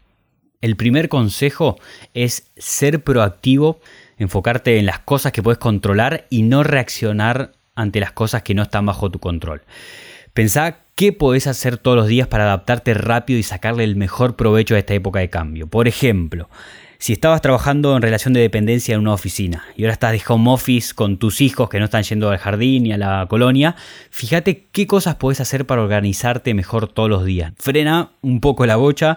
El 0.60 0.76
primer 0.76 1.08
consejo 1.08 1.78
es 2.12 2.50
ser 2.58 3.02
proactivo, 3.02 3.80
enfocarte 4.18 4.78
en 4.78 4.84
las 4.84 4.98
cosas 4.98 5.32
que 5.32 5.42
puedes 5.42 5.58
controlar 5.58 6.26
y 6.28 6.42
no 6.42 6.62
reaccionar 6.62 7.52
ante 7.74 7.98
las 7.98 8.12
cosas 8.12 8.42
que 8.42 8.52
no 8.52 8.64
están 8.64 8.84
bajo 8.84 9.10
tu 9.10 9.20
control. 9.20 9.62
Pensá 10.34 10.80
qué 10.96 11.14
podés 11.14 11.46
hacer 11.46 11.78
todos 11.78 11.96
los 11.96 12.08
días 12.08 12.28
para 12.28 12.44
adaptarte 12.44 12.92
rápido 12.92 13.38
y 13.38 13.42
sacarle 13.42 13.84
el 13.84 13.96
mejor 13.96 14.36
provecho 14.36 14.74
a 14.74 14.78
esta 14.78 14.92
época 14.92 15.20
de 15.20 15.30
cambio. 15.30 15.66
Por 15.66 15.88
ejemplo, 15.88 16.50
si 16.98 17.14
estabas 17.14 17.40
trabajando 17.40 17.96
en 17.96 18.02
relación 18.02 18.34
de 18.34 18.40
dependencia 18.40 18.94
en 18.94 19.00
una 19.00 19.14
oficina 19.14 19.64
y 19.74 19.84
ahora 19.84 19.94
estás 19.94 20.12
de 20.12 20.20
home 20.28 20.50
office 20.50 20.92
con 20.92 21.16
tus 21.16 21.40
hijos 21.40 21.70
que 21.70 21.78
no 21.78 21.86
están 21.86 22.02
yendo 22.02 22.28
al 22.28 22.36
jardín 22.36 22.82
ni 22.82 22.92
a 22.92 22.98
la 22.98 23.24
colonia, 23.30 23.76
fíjate 24.10 24.66
qué 24.72 24.86
cosas 24.86 25.14
podés 25.14 25.40
hacer 25.40 25.64
para 25.64 25.80
organizarte 25.80 26.52
mejor 26.52 26.86
todos 26.86 27.08
los 27.08 27.24
días. 27.24 27.54
Frena 27.56 28.10
un 28.20 28.42
poco 28.42 28.66
la 28.66 28.76
bocha 28.76 29.16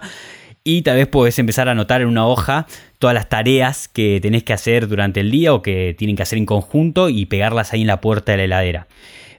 y 0.64 0.80
tal 0.80 0.96
vez 0.96 1.06
puedes 1.06 1.38
empezar 1.38 1.68
a 1.68 1.72
anotar 1.72 2.00
en 2.00 2.08
una 2.08 2.26
hoja 2.26 2.66
todas 2.98 3.12
las 3.12 3.28
tareas 3.28 3.86
que 3.86 4.18
tenés 4.22 4.44
que 4.44 4.54
hacer 4.54 4.88
durante 4.88 5.20
el 5.20 5.30
día 5.30 5.52
o 5.52 5.60
que 5.60 5.94
tienen 5.96 6.16
que 6.16 6.22
hacer 6.22 6.38
en 6.38 6.46
conjunto 6.46 7.10
y 7.10 7.26
pegarlas 7.26 7.74
ahí 7.74 7.82
en 7.82 7.86
la 7.86 8.00
puerta 8.00 8.32
de 8.32 8.38
la 8.38 8.44
heladera. 8.44 8.86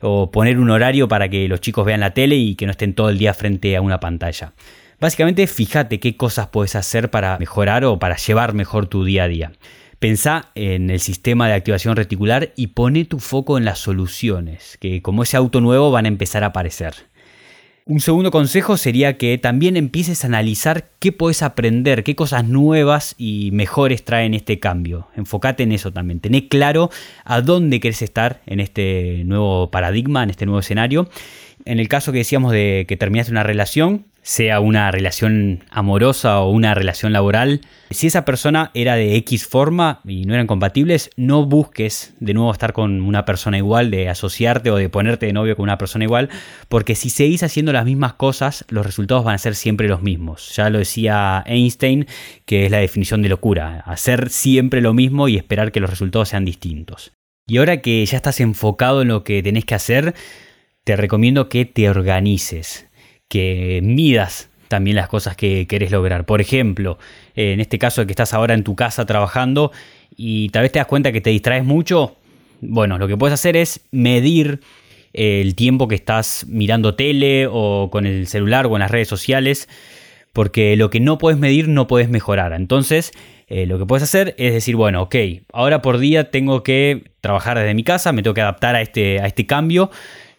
O 0.01 0.29
poner 0.29 0.60
un 0.60 0.70
horario 0.70 1.08
para 1.08 1.27
que 1.27 1.48
los 1.48 1.62
chicos 1.62 1.84
vean 1.84 2.01
la 2.01 2.13
tele 2.13 2.36
y 2.36 2.53
que 2.53 2.67
no 2.67 2.72
estén 2.72 2.94
todo 2.94 3.10
el 3.10 3.17
día 3.17 3.34
frente 3.34 3.75
a 3.75 3.82
una 3.82 4.00
pantalla. 4.00 4.53
Básicamente, 5.00 5.48
fíjate 5.48 6.00
qué 6.00 6.15
cosas 6.15 6.48
puedes 6.48 6.75
hacer 6.75 7.10
para 7.10 7.39
mejorar 7.39 7.86
o 7.86 7.98
para 7.98 8.17
llevar 8.17 8.53
mejor 8.53 8.86
tu 8.86 9.03
día 9.03 9.24
a 9.24 9.27
día. 9.27 9.51
Pensá 9.98 10.51
en 10.53 10.91
el 10.91 11.00
sistema 11.00 11.48
de 11.48 11.55
activación 11.55 11.96
reticular 11.96 12.51
y 12.55 12.67
pone 12.67 13.03
tu 13.05 13.20
foco 13.20 13.58
en 13.58 13.65
las 13.65 13.79
soluciones, 13.79 14.77
que 14.79 15.01
como 15.01 15.24
ese 15.24 15.38
auto 15.38 15.60
nuevo 15.60 15.89
van 15.89 16.05
a 16.05 16.10
empezar 16.10 16.44
a 16.44 16.48
aparecer. 16.48 16.94
Un 17.87 17.99
segundo 17.99 18.31
consejo 18.31 18.77
sería 18.77 19.15
que 19.15 19.37
también 19.37 19.77
empieces 19.77 20.23
a 20.23 20.27
analizar 20.27 20.89
qué 20.97 21.11
puedes 21.11 21.43
aprender, 21.43 22.03
qué 22.03 22.15
cosas 22.15 22.43
nuevas 22.43 23.13
y 23.15 23.51
mejores 23.53 24.03
traen 24.03 24.33
este 24.33 24.59
cambio. 24.59 25.07
Enfócate 25.15 25.61
en 25.61 25.71
eso 25.71 25.93
también. 25.93 26.19
Tené 26.19 26.47
claro 26.47 26.89
a 27.25 27.41
dónde 27.41 27.79
querés 27.79 28.01
estar 28.01 28.41
en 28.47 28.59
este 28.59 29.21
nuevo 29.25 29.69
paradigma, 29.69 30.23
en 30.23 30.31
este 30.31 30.47
nuevo 30.47 30.61
escenario. 30.61 31.07
En 31.65 31.77
el 31.77 31.87
caso 31.87 32.11
que 32.11 32.17
decíamos 32.17 32.53
de 32.53 32.85
que 32.87 32.97
terminaste 32.97 33.31
una 33.31 33.43
relación, 33.43 34.05
sea 34.25 34.60
una 34.60 34.89
relación 34.89 35.63
amorosa 35.70 36.39
o 36.39 36.50
una 36.50 36.74
relación 36.74 37.13
laboral, 37.13 37.62
si 37.91 38.08
esa 38.08 38.25
persona 38.25 38.72
era 38.74 38.96
de 38.96 39.17
X 39.17 39.46
forma 39.46 40.01
y 40.03 40.25
no 40.25 40.34
eran 40.34 40.48
compatibles, 40.48 41.12
no 41.15 41.46
busques 41.46 42.15
de 42.20 42.34
nuevo 42.34 42.51
estar 42.51 42.74
con 42.74 43.03
una 43.03 43.24
persona 43.24 43.60
igual, 43.60 43.91
de 43.91 44.10
asociarte 44.10 44.72
o 44.72 44.77
de 44.77 44.89
ponerte 44.89 45.27
de 45.27 45.34
novio 45.34 45.55
con 45.55 45.62
una 45.62 45.77
persona 45.77 46.05
igual, 46.05 46.29
porque 46.70 46.96
si 46.96 47.12
seguís 47.12 47.44
haciendo 47.44 47.72
las 47.72 47.86
mismas 47.86 48.13
cosas, 48.13 48.65
los 48.67 48.84
resultados 48.84 49.24
van 49.24 49.36
a 49.36 49.38
ser 49.38 49.53
siempre 49.53 49.88
los 49.88 50.01
mismos. 50.01 50.55
Ya 50.55 50.72
lo 50.72 50.79
decía 50.79 51.44
Einstein, 51.46 52.08
que 52.46 52.65
es 52.65 52.72
la 52.72 52.79
definición 52.79 53.22
de 53.22 53.29
locura, 53.29 53.84
hacer 53.86 54.32
siempre 54.32 54.82
lo 54.82 54.96
mismo 54.96 55.27
y 55.27 55.38
esperar 55.38 55.72
que 55.72 55.79
los 55.79 55.89
resultados 55.91 56.29
sean 56.29 56.46
distintos. 56.46 57.12
Y 57.46 57.58
ahora 57.58 57.79
que 57.79 58.03
ya 58.03 58.17
estás 58.17 58.39
enfocado 58.39 59.03
en 59.03 59.10
lo 59.10 59.24
que 59.24 59.44
tenés 59.44 59.65
que 59.65 59.75
hacer, 59.75 60.15
te 60.84 60.96
recomiendo 60.96 61.48
que 61.48 61.65
te 61.65 61.88
organices 61.91 62.88
que 63.27 63.79
midas 63.84 64.50
también 64.67 64.96
las 64.96 65.08
cosas 65.08 65.36
que 65.36 65.67
querés 65.67 65.91
lograr. 65.91 66.25
Por 66.25 66.41
ejemplo, 66.41 66.98
en 67.36 67.60
este 67.60 67.79
caso 67.79 68.01
de 68.01 68.08
que 68.08 68.13
estás 68.13 68.34
ahora 68.34 68.53
en 68.53 68.63
tu 68.63 68.75
casa 68.75 69.05
trabajando 69.05 69.72
y 70.15 70.50
tal 70.50 70.63
vez 70.63 70.72
te 70.72 70.79
das 70.79 70.88
cuenta 70.88 71.12
que 71.12 71.22
te 71.22 71.29
distraes 71.29 71.63
mucho, 71.63 72.17
bueno, 72.62 72.98
lo 72.98 73.08
que 73.08 73.17
puedes 73.17 73.34
hacer 73.34 73.55
es 73.58 73.86
medir 73.91 74.62
el 75.13 75.55
tiempo 75.55 75.88
que 75.88 75.96
estás 75.96 76.46
mirando 76.50 76.96
tele 76.96 77.48
o 77.50 77.89
con 77.91 78.05
el 78.05 78.27
celular 78.27 78.65
o 78.65 78.75
en 78.75 78.82
las 78.82 78.91
redes 78.91 79.08
sociales, 79.08 79.70
porque 80.34 80.75
lo 80.75 80.89
que 80.89 81.00
no 81.00 81.17
puedes 81.17 81.39
medir 81.39 81.70
no 81.70 81.88
puedes 81.88 82.10
mejorar. 82.10 82.51
Entonces, 82.53 83.12
eh, 83.48 83.65
lo 83.65 83.77
que 83.77 83.86
puedes 83.86 84.03
hacer 84.03 84.36
es 84.38 84.53
decir, 84.53 84.75
bueno, 84.75 85.03
ok, 85.03 85.15
ahora 85.53 85.82
por 85.82 86.00
día 86.00 86.32
tengo 86.32 86.63
que 86.63 87.12
trabajar 87.22 87.58
desde 87.58 87.74
mi 87.74 87.84
casa, 87.84 88.12
me 88.12 88.24
tengo 88.24 88.34
que 88.34 88.41
adaptar 88.41 88.75
a 88.75 88.82
este, 88.82 89.22
a 89.22 89.27
este 89.27 89.46
cambio 89.46 89.89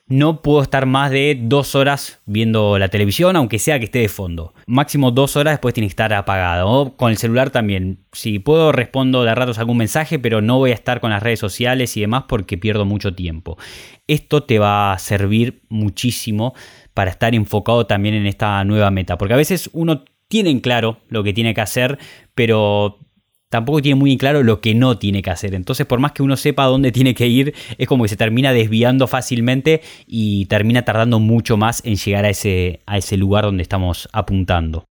no 0.09 0.41
puedo 0.41 0.63
estar 0.63 0.87
más 0.87 1.11
de 1.11 1.37
dos 1.41 1.75
horas 1.75 2.21
viendo 2.27 2.79
la 2.79 2.89
televisión, 2.89 3.35
aunque 3.35 3.59
sea 3.59 3.79
que 3.79 3.87
esté 3.87 3.99
de 3.99 4.09
fondo. 4.09 4.55
Máximo 4.67 5.11
dos 5.11 5.37
horas 5.37 5.55
después 5.55 5.75
tiene 5.75 5.89
que 5.89 5.93
estar 5.93 6.13
apagado. 6.13 6.69
O 6.69 6.97
con 6.97 7.11
el 7.11 7.17
celular 7.17 7.51
también. 7.51 7.99
Si 8.13 8.39
puedo 8.39 8.71
respondo 8.71 9.25
de 9.25 9.35
ratos 9.35 9.59
algún 9.59 9.79
mensaje, 9.79 10.19
pero 10.19 10.41
no 10.41 10.59
voy 10.59 10.71
a 10.71 10.75
estar 10.75 11.01
con 11.01 11.11
las 11.11 11.23
redes 11.23 11.41
sociales 11.41 11.97
y 11.97 12.03
demás 12.03 12.25
porque 12.29 12.57
pierdo 12.57 12.85
mucho 12.85 13.15
tiempo. 13.15 13.59
Esto 14.07 14.45
te 14.45 14.61
va 14.61 14.93
a 14.93 14.99
servir 14.99 15.63
muchísimo 15.69 16.55
para 16.95 17.11
estar 17.11 17.35
enfocado 17.35 17.87
también 17.87 18.15
en 18.15 18.27
esta 18.27 18.63
nueva 18.65 18.93
meta. 18.93 19.19
Porque 19.19 19.35
a 19.35 19.39
veces 19.39 19.71
uno 19.73 20.05
tiene 20.29 20.51
en 20.51 20.61
claro 20.61 20.99
lo 21.09 21.25
que 21.25 21.33
tiene 21.33 21.53
que 21.53 21.61
hacer, 21.61 21.99
pero 22.35 23.01
tampoco 23.51 23.83
tiene 23.83 23.97
muy 23.97 24.17
claro 24.17 24.43
lo 24.43 24.61
que 24.61 24.75
no 24.75 24.99
tiene 24.99 25.23
que 25.23 25.31
hacer. 25.31 25.55
Entonces, 25.55 25.87
por 25.87 25.99
más 25.99 26.13
que 26.13 26.23
uno 26.23 26.37
sepa 26.37 26.65
dónde 26.65 26.93
tiene 26.97 27.15
que 27.15 27.27
ir, 27.27 27.55
es 27.79 27.87
como 27.87 28.05
que 28.05 28.09
se 28.09 28.17
termina 28.17 28.53
desviando 28.53 29.07
fácilmente 29.07 29.83
y 30.07 30.47
termina 30.47 30.85
tardando 30.85 31.21
mucho 31.21 31.57
más 31.57 31.83
en 31.85 31.97
llegar 31.97 32.25
a 32.25 32.31
ese, 32.31 32.81
a 32.87 32.99
ese 32.99 33.17
lugar 33.17 33.45
donde 33.45 33.63
estamos 33.63 34.09
apuntando. 34.13 34.85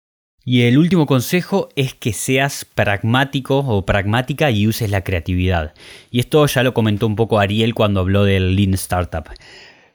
Y 0.46 0.64
el 0.64 0.78
último 0.78 1.06
consejo 1.06 1.70
es 1.78 1.94
que 1.94 2.12
seas 2.12 2.66
pragmático 2.66 3.60
o 3.60 3.86
pragmática 3.86 4.52
y 4.52 4.68
uses 4.68 4.92
la 4.92 5.02
creatividad. 5.02 5.74
Y 6.12 6.20
esto 6.20 6.46
ya 6.48 6.64
lo 6.64 6.74
comentó 6.74 7.08
un 7.08 7.16
poco 7.16 7.40
Ariel 7.40 7.74
cuando 7.74 8.02
habló 8.02 8.26
del 8.26 8.58
Lean 8.58 8.74
Startup. 8.74 9.24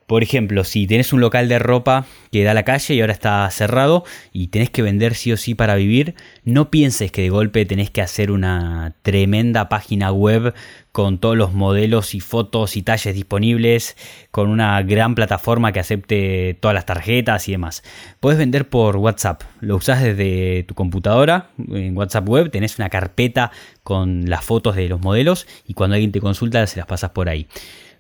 Por 0.09 0.23
ejemplo, 0.23 0.65
si 0.65 0.87
tenés 0.87 1.13
un 1.13 1.21
local 1.21 1.51
de 1.51 1.59
ropa 1.59 2.07
que 2.33 2.43
da 2.43 2.53
a 2.53 2.55
la 2.55 2.63
calle 2.63 2.95
y 2.95 3.01
ahora 3.03 3.13
está 3.13 3.49
cerrado 3.51 4.05
y 4.33 4.47
tenés 4.49 4.71
que 4.71 4.81
vender 4.81 5.15
sí 5.15 5.33
o 5.33 5.37
sí 5.37 5.55
para 5.55 5.75
vivir, 5.75 6.15
no 6.45 6.71
pienses 6.71 7.13
que 7.13 7.21
de 7.21 7.29
golpe 7.29 7.67
tenés 7.67 7.91
que 7.91 8.01
hacer 8.01 8.31
una 8.31 8.95
tremenda 9.03 9.69
página 9.69 10.11
web 10.11 10.55
con 10.93 11.19
todos 11.19 11.37
los 11.37 11.53
modelos 11.53 12.15
y 12.15 12.21
fotos 12.21 12.79
y 12.79 12.83
talles 12.83 13.15
disponibles, 13.15 13.99
con 14.31 14.49
una 14.49 14.81
gran 14.81 15.15
plataforma 15.15 15.73
que 15.73 15.81
acepte 15.81 16.57
todas 16.59 16.75
las 16.75 16.87
tarjetas 16.87 17.47
y 17.47 17.53
demás. 17.53 17.83
Puedes 18.19 18.39
vender 18.39 18.67
por 18.67 18.97
WhatsApp, 18.97 19.43
lo 19.61 19.77
usás 19.77 20.03
desde 20.03 20.63
tu 20.63 20.75
computadora, 20.75 21.51
en 21.71 21.95
WhatsApp 21.95 22.27
web 22.27 22.51
tenés 22.51 22.79
una 22.79 22.89
carpeta 22.89 23.51
con 23.83 24.31
las 24.31 24.43
fotos 24.43 24.75
de 24.75 24.89
los 24.89 25.03
modelos 25.03 25.47
y 25.67 25.75
cuando 25.75 25.97
alguien 25.97 26.13
te 26.13 26.21
consulta 26.23 26.67
se 26.67 26.79
las 26.79 26.87
pasas 26.87 27.11
por 27.11 27.29
ahí 27.29 27.47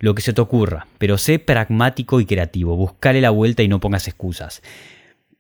lo 0.01 0.15
que 0.15 0.23
se 0.23 0.33
te 0.33 0.41
ocurra, 0.41 0.87
pero 0.99 1.19
sé 1.19 1.39
pragmático 1.39 2.21
y 2.21 2.27
creativo, 2.27 2.77
buscale 2.77 3.21
la 3.21 3.31
vuelta 3.31 3.63
y 3.63 3.69
no 3.69 3.81
pongas 3.81 4.09
excusas. 4.09 4.63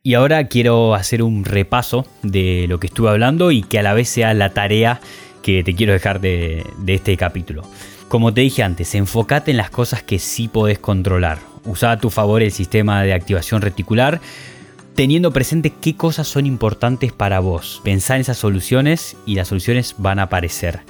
Y 0.03 0.15
ahora 0.15 0.49
quiero 0.49 0.95
hacer 0.95 1.23
un 1.23 1.45
repaso 1.45 2.07
de 2.23 2.67
lo 2.69 2.81
que 2.81 2.87
estuve 2.87 3.11
hablando 3.11 3.50
y 3.50 3.62
que 3.62 3.79
a 3.79 3.83
la 3.83 3.95
vez 3.95 4.09
sea 4.09 4.33
la 4.33 4.50
tarea 4.50 5.00
que 5.43 5.62
te 5.62 5.75
quiero 5.75 5.93
dejar 5.93 6.21
de, 6.21 6.65
este 6.87 7.17
capítulo. 7.17 7.62
Como 8.09 8.33
te 8.33 8.41
dije 8.41 8.62
antes, 8.62 8.95
enfócate 8.95 9.50
en 9.50 9.57
las 9.57 9.71
cosas 9.71 10.03
que 10.03 10.19
sí 10.19 10.49
podés 10.49 10.79
controlar. 10.79 11.38
Usa 11.65 11.93
a 11.93 11.99
tu 11.99 12.11
favor 12.11 12.43
el 12.43 12.53
sistema 12.53 13.03
de 13.03 13.12
activación 13.12 13.61
reticular, 13.61 14.21
teniendo 14.95 15.33
presente 15.33 15.73
qué 15.81 15.95
cosas 15.95 16.27
son 16.27 16.47
importantes 16.47 17.12
para 17.12 17.41
vos. 17.41 17.81
Pensá 17.85 18.15
en 18.15 18.23
esas 18.23 18.38
soluciones 18.38 19.17
y 19.27 19.35
las 19.35 19.49
soluciones 19.49 19.95
van 19.99 20.21
a 20.21 20.25
aparecer 20.25 20.81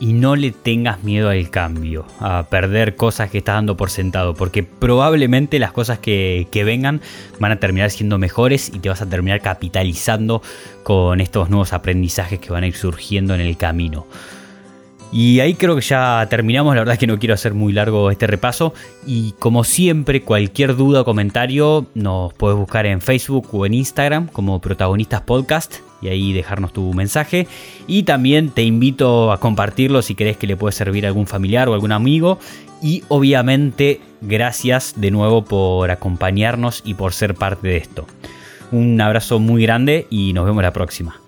y 0.00 0.12
no 0.12 0.36
le 0.36 0.52
tengas 0.52 1.02
miedo 1.02 1.28
al 1.28 1.50
cambio, 1.50 2.06
a 2.20 2.46
perder 2.48 2.96
cosas 2.96 3.30
que 3.30 3.38
estás 3.38 3.56
dando 3.56 3.76
por 3.76 3.90
sentado, 3.90 4.34
porque 4.34 4.62
probablemente 4.62 5.58
las 5.58 5.72
cosas 5.72 5.98
que, 5.98 6.46
vengan 6.58 7.00
van 7.38 7.52
a 7.52 7.56
terminar 7.60 7.90
siendo 7.90 8.18
mejores 8.18 8.70
y 8.74 8.80
te 8.80 8.88
vas 8.88 9.00
a 9.00 9.08
terminar 9.08 9.40
capitalizando 9.40 10.42
con 10.82 11.20
estos 11.20 11.50
nuevos 11.50 11.72
aprendizajes 11.72 12.40
que 12.40 12.50
van 12.50 12.64
a 12.64 12.66
ir 12.66 12.74
surgiendo 12.74 13.34
en 13.34 13.40
el 13.40 13.56
camino. 13.56 14.06
Y 15.10 15.40
ahí 15.40 15.54
creo 15.54 15.74
que 15.74 15.80
ya 15.80 16.26
terminamos, 16.28 16.74
la 16.74 16.82
verdad 16.82 16.94
es 16.94 16.98
que 16.98 17.06
no 17.06 17.18
quiero 17.18 17.34
hacer 17.34 17.54
muy 17.54 17.72
largo 17.72 18.10
este 18.10 18.26
repaso 18.26 18.74
y 19.06 19.32
como 19.38 19.64
siempre 19.64 20.22
cualquier 20.22 20.76
duda 20.76 21.00
o 21.00 21.04
comentario 21.04 21.86
nos 21.94 22.34
puedes 22.34 22.58
buscar 22.58 22.84
en 22.84 23.00
Facebook 23.00 23.48
o 23.52 23.64
en 23.64 23.72
Instagram 23.72 24.26
como 24.26 24.60
protagonistas 24.60 25.22
podcast 25.22 25.76
y 26.00 26.08
ahí 26.08 26.32
dejarnos 26.32 26.72
tu 26.72 26.92
mensaje. 26.94 27.46
Y 27.86 28.04
también 28.04 28.50
te 28.50 28.62
invito 28.62 29.32
a 29.32 29.40
compartirlo 29.40 30.02
si 30.02 30.14
crees 30.14 30.36
que 30.36 30.46
le 30.46 30.56
puede 30.56 30.72
servir 30.72 31.04
a 31.04 31.08
algún 31.08 31.26
familiar 31.26 31.68
o 31.68 31.74
algún 31.74 31.92
amigo. 31.92 32.38
Y 32.82 33.02
obviamente 33.08 34.00
gracias 34.20 34.94
de 34.96 35.10
nuevo 35.10 35.44
por 35.44 35.90
acompañarnos 35.90 36.82
y 36.84 36.94
por 36.94 37.12
ser 37.12 37.34
parte 37.34 37.68
de 37.68 37.76
esto. 37.76 38.06
Un 38.70 39.00
abrazo 39.00 39.38
muy 39.38 39.62
grande 39.62 40.06
y 40.10 40.32
nos 40.32 40.44
vemos 40.44 40.62
la 40.62 40.72
próxima. 40.72 41.27